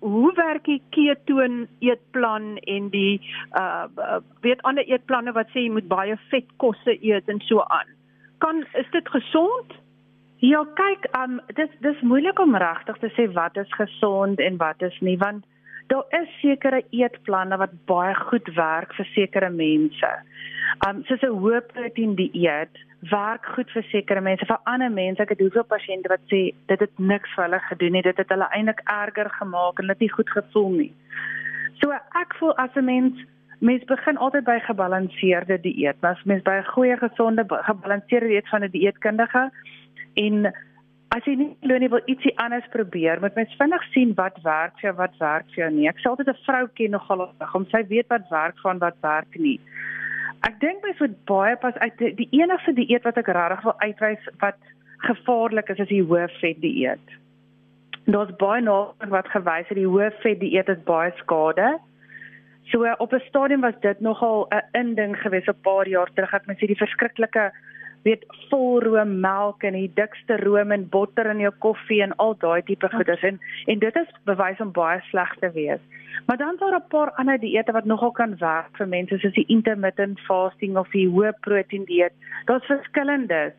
hoe 0.00 0.32
werk 0.34 0.64
die 0.64 0.82
ketoon 0.90 1.66
eetplan 1.84 2.56
en 2.56 2.88
die 2.92 3.20
uh 3.58 4.20
weet 4.40 4.62
ander 4.62 4.84
eetplanne 4.88 5.32
wat 5.36 5.50
sê 5.52 5.66
jy 5.66 5.72
moet 5.76 5.88
baie 5.88 6.16
vetkosse 6.30 6.96
eet 7.00 7.28
en 7.28 7.40
so 7.48 7.64
aan. 7.68 7.90
Kan 8.44 8.64
is 8.80 8.90
dit 8.92 9.08
gesond? 9.08 9.74
Ja, 10.44 10.64
kyk, 10.76 11.08
um 11.16 11.40
dis 11.56 11.72
dis 11.80 12.00
moeilik 12.00 12.40
om 12.40 12.56
regtig 12.56 12.98
te 13.00 13.12
sê 13.16 13.28
wat 13.32 13.56
is 13.60 13.76
gesond 13.76 14.40
en 14.40 14.56
wat 14.60 14.82
is 14.82 14.96
nie 15.00 15.18
want 15.20 15.44
daar 15.86 16.04
is 16.20 16.28
sekere 16.40 16.82
eetplanne 16.90 17.56
wat 17.56 17.74
baie 17.86 18.14
goed 18.14 18.48
werk 18.56 18.94
vir 18.94 19.08
sekere 19.14 19.50
mense. 19.50 20.10
Um 20.88 21.04
soos 21.04 21.22
'n 21.22 21.38
hoë 21.42 21.60
proteïen 21.72 22.14
dieet 22.16 22.74
werk 23.10 23.46
goed 23.54 23.70
vir 23.70 23.84
sekere 23.90 24.20
mense. 24.20 24.46
Vir 24.46 24.60
ander 24.64 24.90
mense, 24.90 25.22
ek 25.22 25.34
het 25.34 25.40
hoeveel 25.40 25.66
pasiënte 25.68 26.08
wat 26.08 26.24
sê 26.32 26.54
dit 26.66 26.80
het 26.80 26.98
niks 26.98 27.34
vir 27.34 27.44
hulle 27.44 27.60
gedoen 27.68 27.92
nie. 27.92 28.02
Dit 28.02 28.16
het 28.16 28.28
hulle 28.28 28.48
eintlik 28.50 28.80
erger 28.86 29.30
gemaak 29.30 29.78
en 29.78 29.88
het 29.88 30.00
nie 30.00 30.12
goed 30.12 30.30
gevoel 30.30 30.70
nie. 30.70 30.92
So 31.82 31.92
ek 31.92 32.34
voel 32.38 32.54
as 32.56 32.74
'n 32.76 32.84
mens 32.84 33.14
mens 33.60 33.84
begin 33.84 34.16
altyd 34.16 34.44
by 34.44 34.58
gebalanseerde 34.60 35.60
dieet. 35.60 35.96
As 36.04 36.24
mens 36.24 36.42
by 36.42 36.56
'n 36.60 36.72
goeie 36.74 36.96
gesonde 36.96 37.44
gebalanseerde 37.48 38.28
dieet 38.28 38.48
van 38.48 38.62
'n 38.62 38.70
die 38.70 38.80
dieetkundige 38.80 39.50
en 40.14 40.54
as 41.14 41.26
jy 41.28 41.34
nie 41.38 41.50
glo 41.62 41.78
nie 41.78 41.90
wil 41.92 42.02
ietsie 42.10 42.32
anders 42.42 42.66
probeer, 42.72 43.20
moet 43.22 43.36
mens 43.38 43.52
vinnig 43.60 43.82
sien 43.94 44.14
wat 44.18 44.38
werk 44.42 44.74
vir 44.80 44.88
jou, 44.88 44.94
wat 44.98 45.14
werk 45.20 45.46
vir 45.54 45.64
jou 45.64 45.70
nie. 45.74 45.88
Ek 45.88 46.00
sê 46.02 46.10
altyd 46.10 46.30
'n 46.32 46.44
vrou 46.46 46.66
ken 46.74 46.90
nogal 46.90 47.28
om 47.54 47.66
sy 47.70 47.82
weet 47.88 48.08
wat 48.10 48.30
werk 48.30 48.58
van 48.62 48.78
wat 48.78 48.96
werk 49.02 49.38
nie. 49.38 49.60
Ek 50.42 50.58
dink 50.60 50.82
mens 50.82 50.98
moet 51.00 51.16
baie 51.24 51.56
pas 51.56 51.74
uit 51.74 51.98
die, 51.98 52.12
die 52.14 52.28
enigste 52.40 52.72
dieet 52.72 53.04
wat 53.04 53.18
ek 53.18 53.28
regtig 53.28 53.62
wil 53.64 53.76
uitwys 53.78 54.24
wat 54.40 54.58
gevaarlik 55.06 55.70
is 55.70 55.78
is 55.78 55.88
die 55.88 56.02
hoë 56.02 56.28
vet 56.40 56.60
dieet. 56.60 57.08
Daar's 58.06 58.34
baie 58.36 58.60
navorsing 58.62 59.10
wat 59.10 59.28
gewys 59.28 59.68
het 59.68 59.78
die 59.78 59.88
hoë 59.88 60.10
vet 60.22 60.40
dieet 60.40 60.68
is 60.68 60.82
baie 60.84 61.12
skade. 61.22 61.78
So 62.72 62.84
op 62.98 63.12
'n 63.12 63.22
stadium 63.28 63.60
was 63.60 63.78
dit 63.80 64.00
nogal 64.00 64.48
'n 64.50 64.66
inding 64.72 65.16
geweest 65.16 65.48
'n 65.48 65.62
paar 65.62 65.88
jaar 65.88 66.10
terug 66.14 66.34
ek 66.34 66.46
mens 66.46 66.58
sê 66.58 66.66
die 66.66 66.84
verskriklike 66.84 67.52
weet 68.04 68.24
vol 68.50 68.80
room 68.84 69.20
melk 69.20 69.64
en 69.64 69.76
die 69.78 69.90
dikste 69.96 70.36
room 70.42 70.72
en 70.76 70.86
botter 70.92 71.30
in 71.32 71.40
jou 71.40 71.52
koffie 71.64 72.02
en 72.04 72.12
al 72.24 72.36
daai 72.42 72.62
tipe 72.68 72.88
goeders 72.92 73.24
en 73.24 73.40
en 73.72 73.78
dit 73.78 73.96
is 73.96 74.14
bewys 74.28 74.60
om 74.60 74.72
baie 74.76 75.00
sleg 75.10 75.32
te 75.40 75.50
wees. 75.56 75.80
Maar 76.26 76.36
dan 76.36 76.56
daar 76.60 76.76
'n 76.76 76.88
paar 76.88 77.12
ander 77.20 77.38
dieete 77.38 77.72
wat 77.72 77.84
nogal 77.84 78.12
kan 78.12 78.36
werk 78.38 78.76
vir 78.76 78.88
mense 78.88 79.18
soos 79.18 79.34
die 79.34 79.48
intermittent 79.48 80.20
fasting 80.20 80.76
of 80.76 80.90
die 80.90 81.08
hoë 81.08 81.32
proteïen 81.40 81.84
dieet. 81.84 82.12
Daar's 82.44 82.66
verskillendes. 82.66 83.52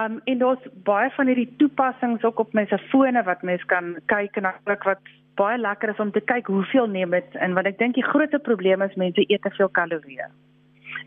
Um 0.00 0.20
en 0.24 0.38
daar's 0.38 0.68
baie 0.84 1.10
van 1.10 1.26
hierdie 1.26 1.54
toepassings 1.56 2.24
ook 2.24 2.38
op 2.38 2.52
mense 2.52 2.78
fone 2.78 3.22
wat 3.22 3.42
mense 3.42 3.66
kan 3.66 3.96
kyk 4.06 4.36
en 4.36 4.46
ook 4.46 4.84
wat 4.84 5.00
baie 5.34 5.58
lekker 5.58 5.88
is 5.88 6.00
om 6.00 6.10
te 6.12 6.20
kyk 6.20 6.46
hoeveel 6.46 6.86
neem 6.86 7.10
dit 7.10 7.34
en 7.34 7.54
wat 7.54 7.66
ek 7.66 7.78
dink 7.78 7.94
die 7.94 8.10
grootste 8.10 8.38
probleem 8.38 8.82
is 8.82 8.94
mense 8.94 9.24
eet 9.28 9.42
te 9.42 9.50
veel 9.50 9.68
kalorieë. 9.68 10.28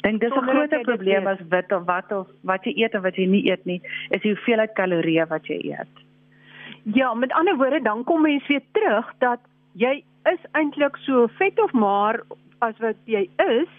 Dink 0.05 0.21
dis 0.21 0.33
'n 0.37 0.49
groot 0.49 0.73
probleem 0.85 1.27
as 1.27 1.39
wit 1.49 1.71
of 1.71 1.85
wat 1.85 2.11
of 2.11 2.27
wat 2.43 2.65
jy 2.65 2.73
eet 2.83 2.93
en 2.93 3.01
wat 3.01 3.15
jy 3.17 3.25
nie 3.25 3.45
eet 3.49 3.65
nie, 3.65 3.81
is 4.11 4.21
die 4.21 4.33
hoeveelheid 4.35 4.75
kalorieë 4.77 5.27
wat 5.29 5.47
jy 5.49 5.57
eet. 5.73 6.03
Ja, 6.93 7.13
met 7.13 7.33
ander 7.33 7.57
woorde 7.57 7.81
dan 7.81 8.03
kom 8.03 8.21
mens 8.21 8.47
weer 8.47 8.61
terug 8.77 9.13
dat 9.19 9.39
jy 9.73 10.03
is 10.29 10.43
eintlik 10.51 10.97
so 10.97 11.27
vet 11.39 11.59
of 11.59 11.73
maar 11.73 12.21
as 12.59 12.77
wat 12.79 12.95
jy 13.05 13.25
is 13.41 13.71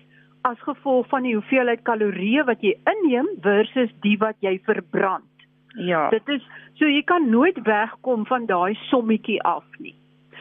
as 0.43 0.59
gevolg 0.67 1.07
van 1.11 1.23
die 1.23 1.35
hoeveelheid 1.35 1.83
kalorieë 1.87 2.45
wat 2.47 2.63
jy 2.63 2.75
inneem 2.91 3.29
versus 3.43 3.95
die 4.03 4.17
wat 4.19 4.37
jy 4.41 4.59
verbrand. 4.67 5.47
Ja. 5.77 6.09
Dit 6.11 6.29
is 6.29 6.43
so 6.75 6.91
jy 6.91 7.03
kan 7.03 7.31
nooit 7.31 7.59
wegkom 7.63 8.27
van 8.27 8.47
daai 8.47 8.75
sommetjie 8.91 9.39
af 9.43 9.65
nie. 9.79 9.95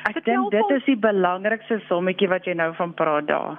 Ek 0.10 0.24
dink 0.26 0.52
dit 0.52 0.76
is 0.76 0.84
die 0.86 0.98
belangrikste 0.98 1.80
sommetjie 1.90 2.30
wat 2.30 2.46
jy 2.46 2.54
nou 2.58 2.74
van 2.74 2.94
praat 2.94 3.28
daar. 3.28 3.58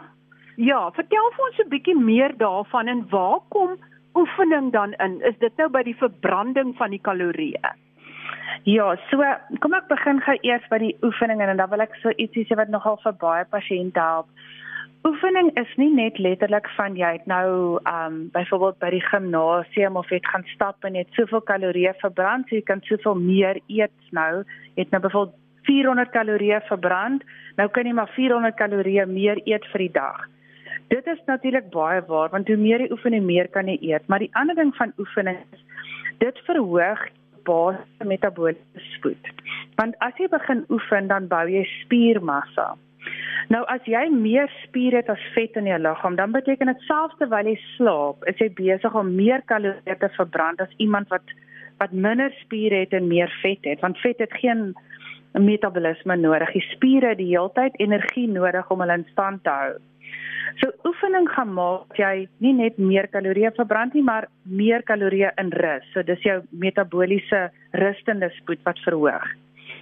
Ja, 0.56 0.90
vertel 0.96 1.26
vir 1.36 1.44
ons 1.44 1.58
'n 1.60 1.68
bietjie 1.68 1.94
meer 2.00 2.32
daarvan 2.36 2.88
en 2.88 3.08
waar 3.10 3.40
kom 3.48 3.76
oefening 4.14 4.72
dan 4.72 4.92
in? 4.92 5.20
Is 5.20 5.38
dit 5.38 5.56
nou 5.56 5.68
by 5.68 5.82
die 5.82 5.96
verbranding 5.96 6.76
van 6.76 6.90
die 6.90 7.00
kalorieë? 7.00 7.72
Ja, 8.64 8.96
so 9.10 9.22
kom 9.60 9.74
ek 9.74 9.88
begin 9.88 10.20
gou 10.20 10.36
eers 10.40 10.68
by 10.70 10.78
die 10.78 10.96
oefeninge 11.02 11.44
en 11.44 11.56
dan 11.56 11.70
wil 11.70 11.80
ek 11.80 11.94
so 12.00 12.10
ietsie 12.16 12.46
sê 12.48 12.56
wat 12.56 12.68
nogal 12.68 12.96
vir 13.02 13.12
baie 13.12 13.44
pasiënte 13.44 14.00
help. 14.00 14.26
Oefening 15.04 15.50
is 15.60 15.76
nie 15.76 15.90
net 15.94 16.18
letterlik 16.18 16.68
van 16.76 16.96
jy 16.96 17.12
het 17.18 17.26
nou 17.26 17.78
um 17.84 18.30
byvoorbeeld 18.32 18.78
by 18.78 18.90
die 18.90 19.06
gimnasium 19.10 19.96
of 19.96 20.08
het 20.08 20.26
gaan 20.26 20.44
stap 20.54 20.84
en 20.84 20.94
het 20.94 21.12
soveel 21.12 21.40
kalorieë 21.40 21.92
verbrand, 22.00 22.48
so 22.48 22.56
jy 22.56 22.62
kan 22.62 22.80
soveel 22.88 23.14
meer 23.14 23.60
eet 23.68 23.92
nou. 24.10 24.42
Het 24.76 24.90
nou 24.90 25.00
byvoorbeeld 25.02 25.36
400 25.68 26.10
kalorieë 26.10 26.60
verbrand, 26.66 27.22
nou 27.56 27.68
kan 27.68 27.86
jy 27.86 27.92
maar 27.92 28.10
400 28.16 28.56
kalorieë 28.56 29.06
meer 29.06 29.42
eet 29.44 29.64
vir 29.72 29.78
die 29.78 29.92
dag. 29.92 30.26
Dit 30.88 31.06
is 31.06 31.22
natuurlik 31.26 31.70
baie 31.74 32.02
waar 32.06 32.30
want 32.30 32.48
hoe 32.48 32.56
meer 32.56 32.80
jy 32.84 32.90
oefen, 32.94 33.12
hoe 33.12 33.24
meer 33.24 33.48
kan 33.48 33.66
jy 33.66 33.78
eet, 33.80 34.06
maar 34.06 34.22
die 34.22 34.32
ander 34.38 34.54
ding 34.54 34.74
van 34.76 34.92
oefening 34.98 35.38
is 35.52 35.62
dit 36.18 36.38
verhoog 36.46 37.06
basiese 37.46 38.04
metabooliese 38.04 38.82
spoed. 38.96 39.30
Want 39.78 39.94
as 40.04 40.16
jy 40.18 40.28
begin 40.32 40.64
oefen, 40.72 41.08
dan 41.12 41.28
bou 41.30 41.44
jy 41.50 41.64
spiermassa. 41.82 42.74
Nou 43.52 43.62
as 43.70 43.84
jy 43.86 44.02
meer 44.10 44.50
spier 44.64 44.96
het 44.98 45.10
as 45.12 45.22
vet 45.36 45.54
in 45.60 45.68
jou 45.70 45.78
liggaam, 45.78 46.16
dan 46.18 46.34
beteken 46.34 46.72
dit 46.72 46.86
selfs 46.88 47.14
terwyl 47.20 47.46
jy 47.46 47.58
slaap, 47.76 48.24
is 48.30 48.40
jy 48.42 48.48
besig 48.58 48.94
om 48.98 49.14
meer 49.14 49.44
kalorieë 49.50 49.98
te 50.00 50.10
verbrand 50.16 50.62
as 50.64 50.80
iemand 50.82 51.12
wat 51.14 51.34
wat 51.76 51.92
minder 51.92 52.32
spier 52.40 52.72
het 52.72 52.94
en 52.96 53.04
meer 53.10 53.28
vet 53.42 53.66
het, 53.68 53.82
want 53.84 53.98
vet 54.00 54.16
het 54.22 54.32
geen 54.40 54.70
metabolisme 55.36 56.16
nodig. 56.16 56.54
Die 56.56 56.64
spiere 56.70 57.10
het 57.12 57.20
die 57.20 57.28
heeltyd 57.34 57.76
energie 57.82 58.24
nodig 58.32 58.70
om 58.72 58.80
hulle 58.80 58.96
in 58.96 59.04
stand 59.10 59.42
te 59.44 59.52
hou. 59.52 59.74
So 60.60 60.72
oefening 60.88 61.28
gaan 61.34 61.52
maak 61.52 61.98
jy 62.00 62.28
nie 62.40 62.54
net 62.56 62.78
meer 62.78 63.08
kalorieë 63.12 63.52
verbrand 63.58 63.94
nie, 63.94 64.04
maar 64.04 64.28
meer 64.44 64.84
kalorieë 64.88 65.34
in 65.42 65.50
rus. 65.52 65.84
So 65.92 66.02
dis 66.02 66.22
jou 66.24 66.38
metabooliese 66.50 67.50
rustende 67.76 68.30
spoed 68.38 68.62
wat 68.64 68.80
verhoog. 68.86 69.26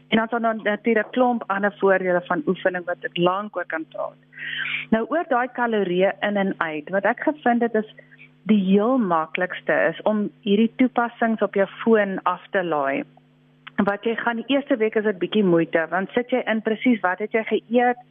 En 0.09 0.21
dan 0.27 0.43
dan 0.43 0.61
natuurlik 0.63 1.11
klomp 1.11 1.45
ander 1.47 1.75
voordele 1.79 2.23
van 2.27 2.43
oefening 2.47 2.85
wat 2.85 3.05
ek 3.07 3.17
lank 3.17 3.57
oor 3.57 3.67
kan 3.67 3.87
praat. 3.93 4.19
Nou 4.91 5.05
oor 5.09 5.25
daai 5.29 5.49
kalorieë 5.57 6.13
in 6.27 6.37
en 6.37 6.55
uit. 6.59 6.91
Wat 6.91 7.07
ek 7.09 7.23
gevind 7.29 7.63
het 7.63 7.75
is 7.75 7.91
die 8.51 8.61
heel 8.61 8.99
maklikste 8.99 9.77
is 9.91 10.01
om 10.03 10.27
hierdie 10.45 10.73
toepassings 10.77 11.43
op 11.43 11.55
jou 11.55 11.67
foon 11.83 12.19
af 12.23 12.43
te 12.51 12.63
laai. 12.65 13.05
Wat 13.85 14.05
jy 14.05 14.15
gaan 14.21 14.43
die 14.43 14.49
eerste 14.53 14.77
week 14.77 14.97
is 14.97 15.07
dit 15.09 15.19
bietjie 15.19 15.45
moeite 15.45 15.87
want 15.91 16.13
sit 16.15 16.31
jy 16.31 16.43
in 16.51 16.63
presies 16.63 17.01
wat 17.03 17.23
het 17.25 17.33
jy 17.33 17.45
geëet? 17.49 18.03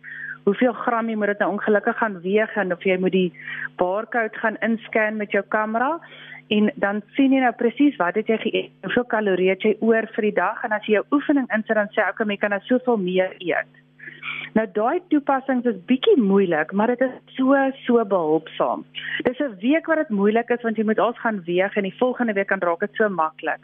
Hoeveel 0.44 0.74
gram 0.74 1.10
jy 1.10 1.16
moet 1.16 1.34
dit 1.34 1.40
nou 1.40 1.52
ongelukkig 1.56 1.98
gaan 1.98 2.20
weeg 2.22 2.56
en 2.60 2.74
of 2.76 2.84
jy 2.84 2.98
moet 3.00 3.16
die 3.16 3.30
barcode 3.80 4.40
gaan 4.42 4.60
inscan 4.66 5.18
met 5.18 5.32
jou 5.32 5.44
kamera 5.56 6.00
en 6.52 6.72
dan 6.76 7.02
sien 7.16 7.32
jy 7.32 7.40
nou 7.44 7.54
presies 7.58 7.96
wat 8.02 8.18
het 8.20 8.28
jy 8.28 8.38
geëet, 8.42 8.74
hoeveel 8.84 9.06
kalorieë 9.14 9.56
jy 9.64 9.78
oor 9.80 10.10
vir 10.16 10.28
die 10.30 10.36
dag 10.42 10.60
en 10.68 10.76
as 10.76 10.84
jy 10.88 10.98
jou 11.00 11.06
oefening 11.16 11.48
insit 11.56 11.80
dan 11.80 11.90
sê 11.96 12.04
ek 12.04 12.20
okay, 12.20 12.36
jy 12.36 12.42
kan 12.42 12.54
nou 12.56 12.62
soveel 12.68 13.00
meer 13.00 13.32
eet. 13.40 13.80
Nou 14.54 14.66
daai 14.76 15.00
toepassings 15.10 15.66
is 15.70 15.80
bietjie 15.90 16.14
moeilik, 16.22 16.74
maar 16.78 16.92
dit 16.94 17.02
is 17.02 17.14
so 17.38 17.58
so 17.86 18.04
behulpsaam. 18.06 18.84
Dis 19.26 19.40
'n 19.40 19.58
week 19.64 19.88
wat 19.88 19.98
dit 19.98 20.10
moeilik 20.10 20.50
is 20.50 20.62
want 20.62 20.78
jy 20.78 20.86
moet 20.86 21.00
alles 21.00 21.24
gaan 21.24 21.42
weeg 21.46 21.76
en 21.76 21.84
die 21.84 21.98
volgende 21.98 22.34
week 22.34 22.48
kan 22.48 22.62
raak 22.62 22.80
dit 22.80 22.96
so 22.96 23.10
maklik. 23.10 23.62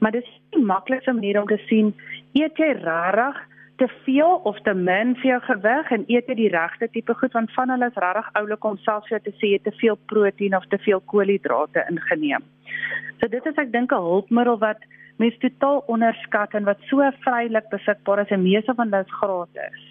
Maar 0.00 0.10
dis 0.10 0.26
die 0.50 0.64
maklikste 0.64 1.12
manier 1.12 1.40
om 1.40 1.46
te 1.46 1.60
sien 1.68 1.94
eet 2.32 2.56
jy 2.56 2.72
regtig 2.72 3.36
te 3.82 3.88
veel 4.04 4.34
of 4.44 4.58
te 4.62 4.74
min 4.78 5.16
vir 5.18 5.28
jou 5.28 5.38
gewig 5.48 5.88
en 5.94 6.04
eet 6.14 6.28
jy 6.30 6.34
die 6.38 6.50
regte 6.54 6.86
tipe 6.94 7.14
goed 7.18 7.32
want 7.34 7.50
van 7.56 7.72
hulle 7.74 7.88
is 7.90 7.98
regtig 8.04 8.28
oulik 8.38 8.66
om 8.68 8.76
selfs 8.84 9.10
vir 9.10 9.22
te 9.24 9.32
sê 9.40 9.50
jy 9.52 9.58
te 9.64 9.72
veel 9.80 9.98
proteïen 10.12 10.54
of 10.58 10.68
te 10.70 10.78
veel 10.84 11.02
koolhidrate 11.12 11.82
ingeneem. 11.90 12.46
So 13.18 13.30
dit 13.32 13.50
is 13.50 13.58
ek 13.64 13.72
dink 13.74 13.90
'n 13.90 14.06
hulpmiddel 14.06 14.60
wat 14.62 14.86
mense 15.18 15.42
totaal 15.42 15.82
onderskat 15.96 16.54
en 16.54 16.70
wat 16.70 16.86
so 16.90 17.10
vrylik 17.26 17.66
beskikbaar 17.74 18.22
is 18.22 18.30
en 18.30 18.46
meeste 18.46 18.74
van 18.74 18.94
dit 18.94 19.10
gratis. 19.18 19.82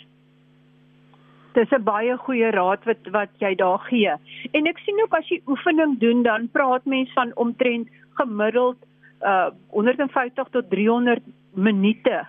Dis 1.53 1.71
'n 1.71 1.83
baie 1.83 2.17
goeie 2.17 2.49
raad 2.51 2.85
wat 2.85 3.13
wat 3.19 3.31
jy 3.43 3.55
daar 3.55 3.79
gee. 3.91 4.13
En 4.53 4.67
ek 4.67 4.79
sien 4.85 5.03
ook 5.03 5.13
as 5.19 5.27
jy 5.27 5.41
oefening 5.47 5.99
doen 5.99 6.23
dan 6.23 6.49
praat 6.49 6.85
mense 6.85 7.13
van 7.13 7.31
omtrent 7.35 7.87
gemiddeld 8.15 8.77
uh 9.21 9.49
150 9.69 10.47
tot 10.51 10.69
300 10.69 11.19
minute 11.53 12.27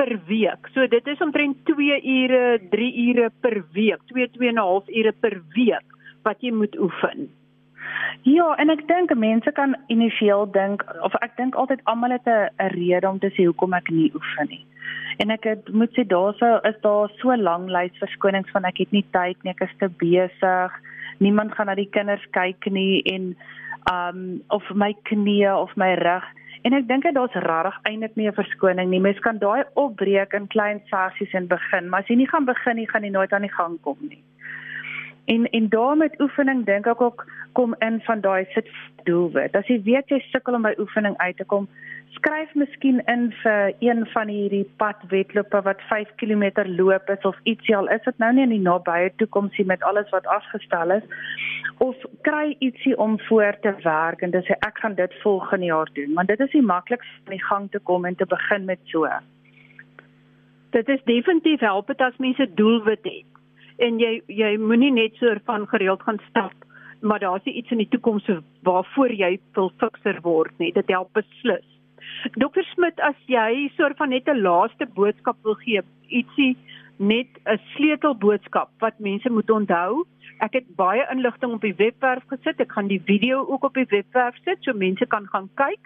per 0.00 0.16
week. 0.26 0.70
So 0.74 0.86
dit 0.88 1.06
is 1.12 1.20
omtrent 1.20 1.60
2 1.68 1.98
ure, 2.00 2.44
3 2.72 2.88
ure 3.08 3.28
per 3.44 3.60
week, 3.76 4.00
2 4.08 4.30
2 4.38 4.48
en 4.48 4.56
'n 4.56 4.64
half 4.64 4.88
ure 4.88 5.12
per 5.12 5.42
week 5.56 5.86
wat 6.24 6.40
jy 6.40 6.52
moet 6.52 6.78
oefen. 6.78 7.28
Ja, 8.22 8.54
en 8.60 8.70
ek 8.70 8.86
dink 8.88 9.14
mense 9.16 9.52
kan 9.52 9.76
initieel 9.88 10.46
dink 10.52 10.84
of 11.02 11.14
ek 11.24 11.36
dink 11.36 11.54
altyd 11.54 11.80
almal 11.84 12.10
het 12.10 12.26
'n 12.26 12.48
rede 12.76 13.08
om 13.08 13.18
te 13.18 13.30
sê 13.36 13.44
hoekom 13.44 13.72
ek 13.74 13.90
nie 13.90 14.10
oefen 14.14 14.48
nie. 14.48 14.64
En 15.18 15.30
ek 15.30 15.44
het 15.44 15.72
moet 15.72 15.92
sê 15.92 16.04
daarso 16.04 16.60
is 16.64 16.80
daar 16.80 17.10
so 17.20 17.36
lank 17.36 17.68
lys 17.68 17.98
verskonings 17.98 18.50
van 18.50 18.64
ek 18.64 18.78
het 18.78 18.92
nie 18.92 19.04
tyd 19.12 19.36
nie, 19.42 19.52
ek 19.52 19.68
is 19.68 19.76
te 19.78 19.88
besig. 19.88 20.72
Niemand 21.18 21.52
gaan 21.52 21.66
na 21.66 21.74
die 21.74 21.90
kinders 21.90 22.26
kyk 22.30 22.70
nie 22.70 23.02
en 23.02 23.36
um 23.92 24.42
of 24.48 24.64
my 24.74 24.94
knie 25.02 25.48
of 25.48 25.76
my 25.76 25.94
rug 25.94 26.24
En 26.62 26.74
ek 26.76 26.88
dink 26.88 27.06
dit 27.06 27.14
daar's 27.16 27.36
regtig 27.44 27.78
eintlik 27.88 28.16
nie 28.16 28.28
'n 28.28 28.36
verskoning 28.36 28.90
nie. 28.90 29.00
Mens 29.00 29.18
kan 29.18 29.38
daai 29.38 29.64
opbreek 29.74 30.32
in 30.32 30.46
klein 30.46 30.82
sessies 30.90 31.32
en 31.32 31.46
begin, 31.46 31.88
maar 31.88 32.00
as 32.00 32.08
jy 32.08 32.16
nie 32.16 32.28
gaan 32.28 32.44
begin 32.44 32.76
nie, 32.76 32.88
gaan 32.88 33.02
jy 33.02 33.10
nooit 33.10 33.32
aan 33.32 33.46
die 33.48 33.56
gang 33.56 33.80
kom 33.80 33.96
nie. 34.00 34.22
En 35.30 35.50
en 35.50 35.68
daarmee 35.68 36.08
met 36.08 36.20
oefening 36.20 36.64
dink 36.66 36.86
ek 36.90 37.00
ook 37.00 37.26
kom 37.52 37.74
in 37.78 38.00
van 38.06 38.20
daai 38.20 38.44
sit 38.54 38.68
doelwit. 39.04 39.54
As 39.56 39.68
jy 39.70 39.78
weet 39.86 40.10
jy 40.10 40.18
sukkel 40.30 40.58
om 40.58 40.66
by 40.66 40.72
oefening 40.82 41.16
uit 41.22 41.36
te 41.38 41.46
kom, 41.46 41.68
skryf 42.16 42.54
miskien 42.58 42.98
in 43.12 43.28
vir 43.42 43.72
een 43.78 44.02
van 44.14 44.28
hierdie 44.32 44.64
padwedlope 44.82 45.62
wat 45.68 45.86
5 45.90 46.10
km 46.22 46.66
loop 46.66 47.08
is 47.14 47.28
of 47.30 47.38
ietsie 47.52 47.76
al 47.76 47.88
is 47.94 48.02
dit 48.04 48.18
nou 48.18 48.32
nie 48.34 48.42
in 48.48 48.54
die 48.56 48.64
nabye 48.64 49.12
toekoms 49.22 49.56
nie 49.58 49.66
met 49.70 49.86
alles 49.86 50.10
wat 50.14 50.26
afgestel 50.26 50.96
is 50.98 51.06
of 51.86 51.96
kry 52.26 52.56
ietsie 52.58 52.96
om 52.98 53.18
voor 53.28 53.56
te 53.62 53.74
werk 53.84 54.26
en 54.26 54.34
dis 54.34 54.52
ek 54.58 54.82
gaan 54.82 54.98
dit 54.98 55.14
volgende 55.22 55.70
jaar 55.70 55.90
doen 55.94 56.14
want 56.18 56.28
dit 56.34 56.40
is 56.46 56.54
die 56.56 56.66
maklikste 56.74 57.22
om 57.26 57.38
in 57.38 57.44
gang 57.48 57.70
te 57.70 57.78
kom 57.78 58.04
en 58.04 58.18
te 58.18 58.26
begin 58.26 58.64
met 58.64 58.82
so. 58.84 59.06
Dit 60.70 60.88
is 60.88 61.02
definitief 61.04 61.60
help 61.60 61.86
dit 61.86 62.00
as 62.00 62.18
mense 62.18 62.54
doelwit 62.54 63.06
het 63.06 63.39
en 63.86 64.00
jy 64.00 64.20
jy 64.28 64.56
moenie 64.58 64.92
net 64.92 65.16
so 65.20 65.34
van 65.44 65.66
gereeld 65.72 66.02
gaan 66.02 66.20
stap 66.28 66.52
maar 67.00 67.20
daar's 67.20 67.44
iets 67.44 67.70
in 67.70 67.78
die 67.78 67.88
toekoms 67.88 68.28
waarvoor 68.62 69.12
jy 69.12 69.38
wil 69.58 69.72
fikser 69.82 70.20
word 70.22 70.52
nie 70.58 70.72
dit 70.72 70.96
help 70.96 71.12
beslis 71.16 71.68
Dokter 72.40 72.64
Smit, 72.74 73.00
as 73.00 73.16
jy 73.32 73.70
soort 73.76 73.96
van 73.96 74.10
net 74.12 74.28
'n 74.28 74.42
laaste 74.42 74.86
boodskap 74.96 75.36
wil 75.42 75.56
gee, 75.64 75.80
ietsie 76.08 76.56
net 76.98 77.28
'n 77.46 77.58
sleutelboodskap 77.74 78.68
wat 78.80 78.98
mense 78.98 79.30
moet 79.30 79.50
onthou. 79.50 80.04
Ek 80.40 80.52
het 80.52 80.66
baie 80.76 81.06
inligting 81.10 81.52
op 81.52 81.60
die 81.60 81.74
webwerf 81.74 82.24
gesit. 82.28 82.60
Ek 82.60 82.72
gaan 82.72 82.88
die 82.88 83.02
video 83.04 83.46
ook 83.46 83.64
op 83.64 83.74
die 83.74 83.88
webwerf 83.88 84.36
sit 84.44 84.58
so 84.60 84.72
mense 84.72 85.06
kan 85.06 85.26
gaan 85.26 85.48
kyk 85.54 85.80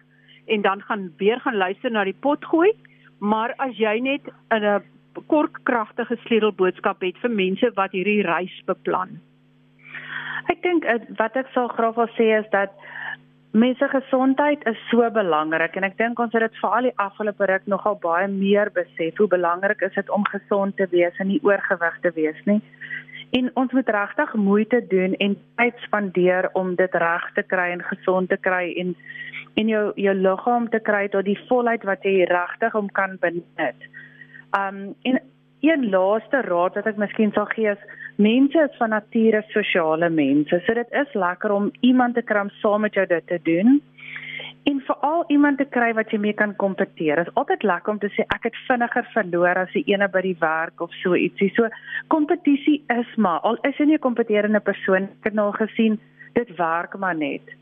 en 0.47 0.63
dan 0.63 0.83
gaan 0.83 1.13
weer 1.17 1.41
gaan 1.41 1.57
luister 1.57 1.91
na 1.91 2.05
die 2.05 2.21
pot 2.21 2.45
gooi. 2.45 2.73
Maar 3.19 3.55
as 3.59 3.77
jy 3.77 3.99
net 4.01 4.23
'n 4.51 4.83
kort 5.31 5.63
kragtige 5.69 6.17
sleutelboodskap 6.27 7.03
het 7.03 7.21
vir 7.23 7.31
mense 7.31 7.71
wat 7.77 7.93
hierdie 7.93 8.23
reis 8.27 8.55
beplan. 8.67 9.19
Ek 10.53 10.61
dink 10.63 10.85
eh, 10.85 11.01
wat 11.19 11.37
ek 11.37 11.53
sal 11.55 11.69
graag 11.73 11.97
wil 11.97 12.11
sê 12.19 12.33
is 12.39 12.51
dat 12.53 12.75
Mense 13.55 13.87
gesondheid 13.89 14.65
is 14.67 14.79
so 14.91 15.07
belangrik 15.15 15.77
en 15.79 15.85
ek 15.87 15.93
dink 15.95 16.19
ons 16.19 16.33
het 16.35 16.43
dit 16.43 16.57
veral 16.59 16.89
die 16.89 16.97
afgelope 16.99 17.47
ruk 17.47 17.69
nogal 17.71 17.95
baie 18.03 18.27
meer 18.27 18.67
besef 18.75 19.21
hoe 19.23 19.29
belangrik 19.31 19.85
is 19.87 19.95
dit 19.95 20.11
om 20.17 20.27
gesond 20.27 20.75
te 20.75 20.89
wees 20.91 21.21
en 21.23 21.31
nie 21.31 21.39
oorgewig 21.47 22.01
te 22.03 22.11
wees 22.17 22.41
nie. 22.51 22.59
En 23.39 23.53
ons 23.63 23.77
moet 23.79 23.93
regtig 23.95 24.35
moeite 24.49 24.81
doen 24.91 25.15
en 25.23 25.37
tyd 25.63 25.87
spandeer 25.87 26.49
om 26.59 26.75
dit 26.83 26.99
reg 27.05 27.31
te 27.39 27.47
kry 27.55 27.69
en 27.77 27.87
gesond 27.93 28.33
te 28.35 28.41
kry 28.49 28.75
en 28.83 28.91
en 29.63 29.71
jou 29.71 29.85
jou 30.03 30.17
liggaam 30.19 30.67
te 30.75 30.83
kry 30.91 31.07
tot 31.15 31.31
die 31.31 31.39
volheid 31.47 31.87
wat 31.87 32.03
jy 32.03 32.27
regtig 32.35 32.75
om 32.75 32.91
kan 32.99 33.15
benut. 33.23 33.87
Um 34.59 34.95
en 35.03 35.21
een 35.61 35.89
laaste 35.89 36.41
raad 36.41 36.75
wat 36.75 36.87
ek 36.91 37.01
miskien 37.01 37.33
sal 37.33 37.49
gee 37.55 37.71
is 37.73 37.85
mense 38.21 38.61
is 38.69 38.77
van 38.79 38.93
nature 38.95 39.43
sosiale 39.55 40.11
mense. 40.11 40.61
So 40.67 40.75
dit 40.75 40.93
is 41.01 41.15
lekker 41.15 41.53
om 41.53 41.71
iemand 41.81 42.15
te 42.15 42.23
kry 42.23 42.45
om 42.45 42.53
saam 42.61 42.85
met 42.85 42.95
jou 42.95 43.07
dit 43.07 43.27
te 43.27 43.39
doen. 43.49 43.81
En 44.65 44.81
veral 44.87 45.25
iemand 45.29 45.59
te 45.59 45.67
kry 45.77 45.91
wat 45.97 46.13
jy 46.13 46.21
mee 46.21 46.37
kan 46.37 46.55
kompeteer. 46.57 47.17
Dit 47.17 47.33
is 47.33 47.41
altyd 47.41 47.67
lekker 47.71 47.93
om 47.93 47.99
te 48.03 48.13
sê 48.17 48.29
ek 48.37 48.49
het 48.51 48.61
vinniger 48.69 49.09
verloor 49.17 49.65
as 49.65 49.75
die 49.77 49.85
ene 49.93 50.09
by 50.09 50.23
die 50.25 50.37
werk 50.41 50.85
of 50.85 50.93
so 51.01 51.17
ietsie. 51.17 51.51
So 51.57 51.69
kompetisie 52.13 52.83
is 52.99 53.17
maar 53.17 53.41
al 53.41 53.61
is 53.69 53.77
jy 53.79 53.89
nie 53.91 53.99
'n 53.99 54.07
kompeterende 54.09 54.61
persoon, 54.61 55.11
ek 55.21 55.33
het 55.33 55.35
nou 55.35 55.47
al 55.47 55.61
gesien 55.67 56.01
dit 56.35 56.57
werk 56.57 56.99
maar 56.99 57.17
net 57.17 57.55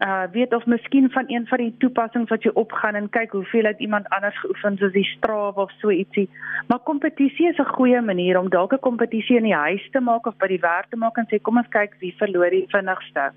uh 0.00 0.22
weet 0.32 0.54
of 0.54 0.66
miskien 0.66 1.10
van 1.10 1.24
een 1.26 1.46
van 1.46 1.58
die 1.58 1.74
toepassings 1.78 2.30
wat 2.30 2.42
jy 2.42 2.50
opgaan 2.54 2.94
en 2.94 3.08
kyk 3.12 3.32
hoeveel 3.36 3.64
het 3.68 3.78
iemand 3.78 4.08
anders 4.08 4.38
geoefen 4.40 4.76
soos 4.76 4.92
die 4.92 5.04
Strava 5.04 5.62
of 5.62 5.72
so 5.80 5.90
ietsie. 5.90 6.28
Maar 6.68 6.78
kompetisie 6.78 7.48
is 7.48 7.58
'n 7.58 7.74
goeie 7.76 8.00
manier 8.00 8.38
om 8.38 8.48
dalk 8.48 8.72
'n 8.72 8.86
kompetisie 8.88 9.36
in 9.36 9.42
die 9.42 9.54
huis 9.54 9.88
te 9.90 10.00
maak 10.00 10.26
of 10.26 10.36
by 10.36 10.46
die 10.46 10.60
werk 10.60 10.86
te 10.88 10.96
maak 10.96 11.16
en 11.16 11.26
sê 11.28 11.40
kom 11.42 11.56
ons 11.56 11.68
kyk 11.68 11.94
wie 11.98 12.14
verloor 12.16 12.50
die 12.50 12.66
vinnigste. 12.68 13.32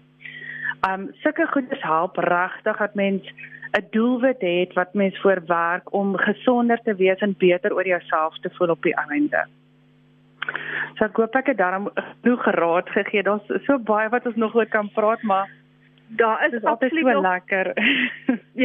Um 0.88 1.12
sulke 1.13 1.47
goeders 1.47 1.82
help 1.82 2.17
regtig 2.17 2.78
dat 2.78 2.95
mens 2.95 3.23
'n 3.78 3.88
doelwit 3.91 4.41
het 4.41 4.73
wat 4.73 4.93
mens 4.93 5.19
voor 5.19 5.41
werk 5.47 5.93
om 5.93 6.17
gesonder 6.17 6.80
te 6.84 6.95
wees 6.95 7.19
en 7.19 7.36
beter 7.38 7.73
oor 7.73 7.88
jouself 7.88 8.39
te 8.39 8.49
voel 8.49 8.69
op 8.69 8.82
die 8.82 8.95
einde. 8.95 9.45
So 10.95 11.06
ek 11.06 11.15
hoop 11.15 11.36
ek 11.36 11.47
het 11.47 11.58
daarom 11.58 11.89
genoeg 11.95 12.43
geraad 12.43 12.89
gegee. 12.89 13.23
Daar's 13.23 13.65
so 13.65 13.80
baie 13.80 14.10
wat 14.10 14.26
ons 14.26 14.36
nog 14.36 14.56
oor 14.56 14.65
kan 14.65 14.89
praat, 14.91 15.21
maar 15.21 15.49
daar 16.15 16.45
is, 16.45 16.54
is 16.60 16.63
absoluut 16.63 17.12
so 17.12 17.21
lekker. 17.21 17.73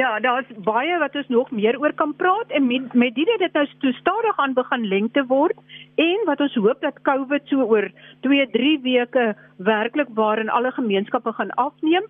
ja, 0.01 0.21
daar's 0.21 0.47
baie 0.65 0.99
wat 0.99 1.15
ons 1.15 1.29
nog 1.29 1.51
meer 1.51 1.79
oor 1.81 1.93
kan 1.93 2.15
praat 2.17 2.51
en 2.51 2.67
met 2.67 2.93
met 2.93 3.15
dit 3.15 3.39
dit 3.39 3.53
nou 3.53 3.67
so 3.67 3.93
stadig 3.93 4.39
aan 4.39 4.57
begin 4.57 4.89
lengte 4.89 5.25
word 5.27 5.57
en 5.95 6.27
wat 6.27 6.41
ons 6.41 6.55
hoop 6.55 6.81
dat 6.81 7.03
COVID 7.03 7.47
so 7.49 7.63
oor 7.63 7.91
2, 8.27 8.51
3 8.57 8.81
weke 8.83 9.37
werklik 9.57 10.13
waar 10.15 10.39
in 10.39 10.51
alle 10.51 10.71
gemeenskappe 10.73 11.33
gaan 11.33 11.51
afneem, 11.51 12.05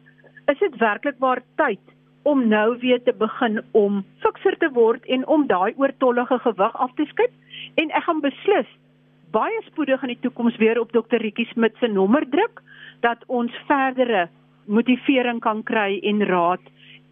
is 0.46 0.58
dit 0.58 0.76
werklik 0.76 1.18
waar 1.18 1.42
tyd 1.56 1.80
om 2.22 2.48
nou 2.48 2.78
weer 2.78 3.02
te 3.02 3.12
begin 3.12 3.62
om 3.70 4.04
fikser 4.24 4.56
te 4.58 4.68
word 4.72 5.04
en 5.06 5.26
om 5.26 5.46
daai 5.46 5.72
oortollige 5.76 6.38
gewig 6.38 6.76
af 6.76 6.94
te 6.94 7.06
skep 7.12 7.32
en 7.74 7.90
ek 7.90 8.04
gaan 8.08 8.20
beslis 8.20 8.68
baie 9.32 9.60
spoedig 9.66 10.02
in 10.02 10.14
die 10.14 10.22
toekoms 10.24 10.56
weer 10.56 10.80
op 10.80 10.92
dokter 10.92 11.20
Rietjie 11.20 11.48
Smit 11.52 11.76
se 11.80 11.88
nommer 11.92 12.24
druk 12.30 12.62
dat 13.04 13.24
ons 13.26 13.54
verdere 13.68 14.26
motivering 14.68 15.40
kan 15.40 15.64
kry 15.66 15.98
en 16.06 16.22
raad 16.28 16.62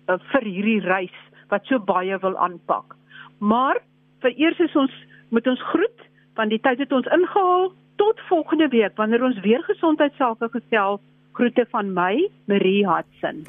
uh, 0.09 0.19
vir 0.33 0.45
hierdie 0.45 0.81
reis 0.85 1.19
wat 1.51 1.67
so 1.67 1.79
baie 1.79 2.19
wil 2.23 2.37
aanpak. 2.43 2.97
Maar 3.39 3.81
vir 4.25 4.37
eers 4.37 4.61
is 4.61 4.77
ons 4.77 4.93
moet 5.35 5.47
ons 5.47 5.67
groet 5.73 6.07
want 6.37 6.53
die 6.53 6.61
tyd 6.61 6.85
het 6.85 6.93
ons 6.93 7.09
ingehaal. 7.17 7.73
tot 7.97 8.21
volgende 8.29 8.69
week 8.69 8.97
wanneer 8.97 9.25
ons 9.25 9.41
weer 9.41 9.63
gesondheidsake 9.65 10.49
gesels. 10.53 11.01
Groete 11.33 11.67
van 11.71 11.93
my, 11.93 12.29
Marie 12.45 12.89
Hudson. 12.89 13.47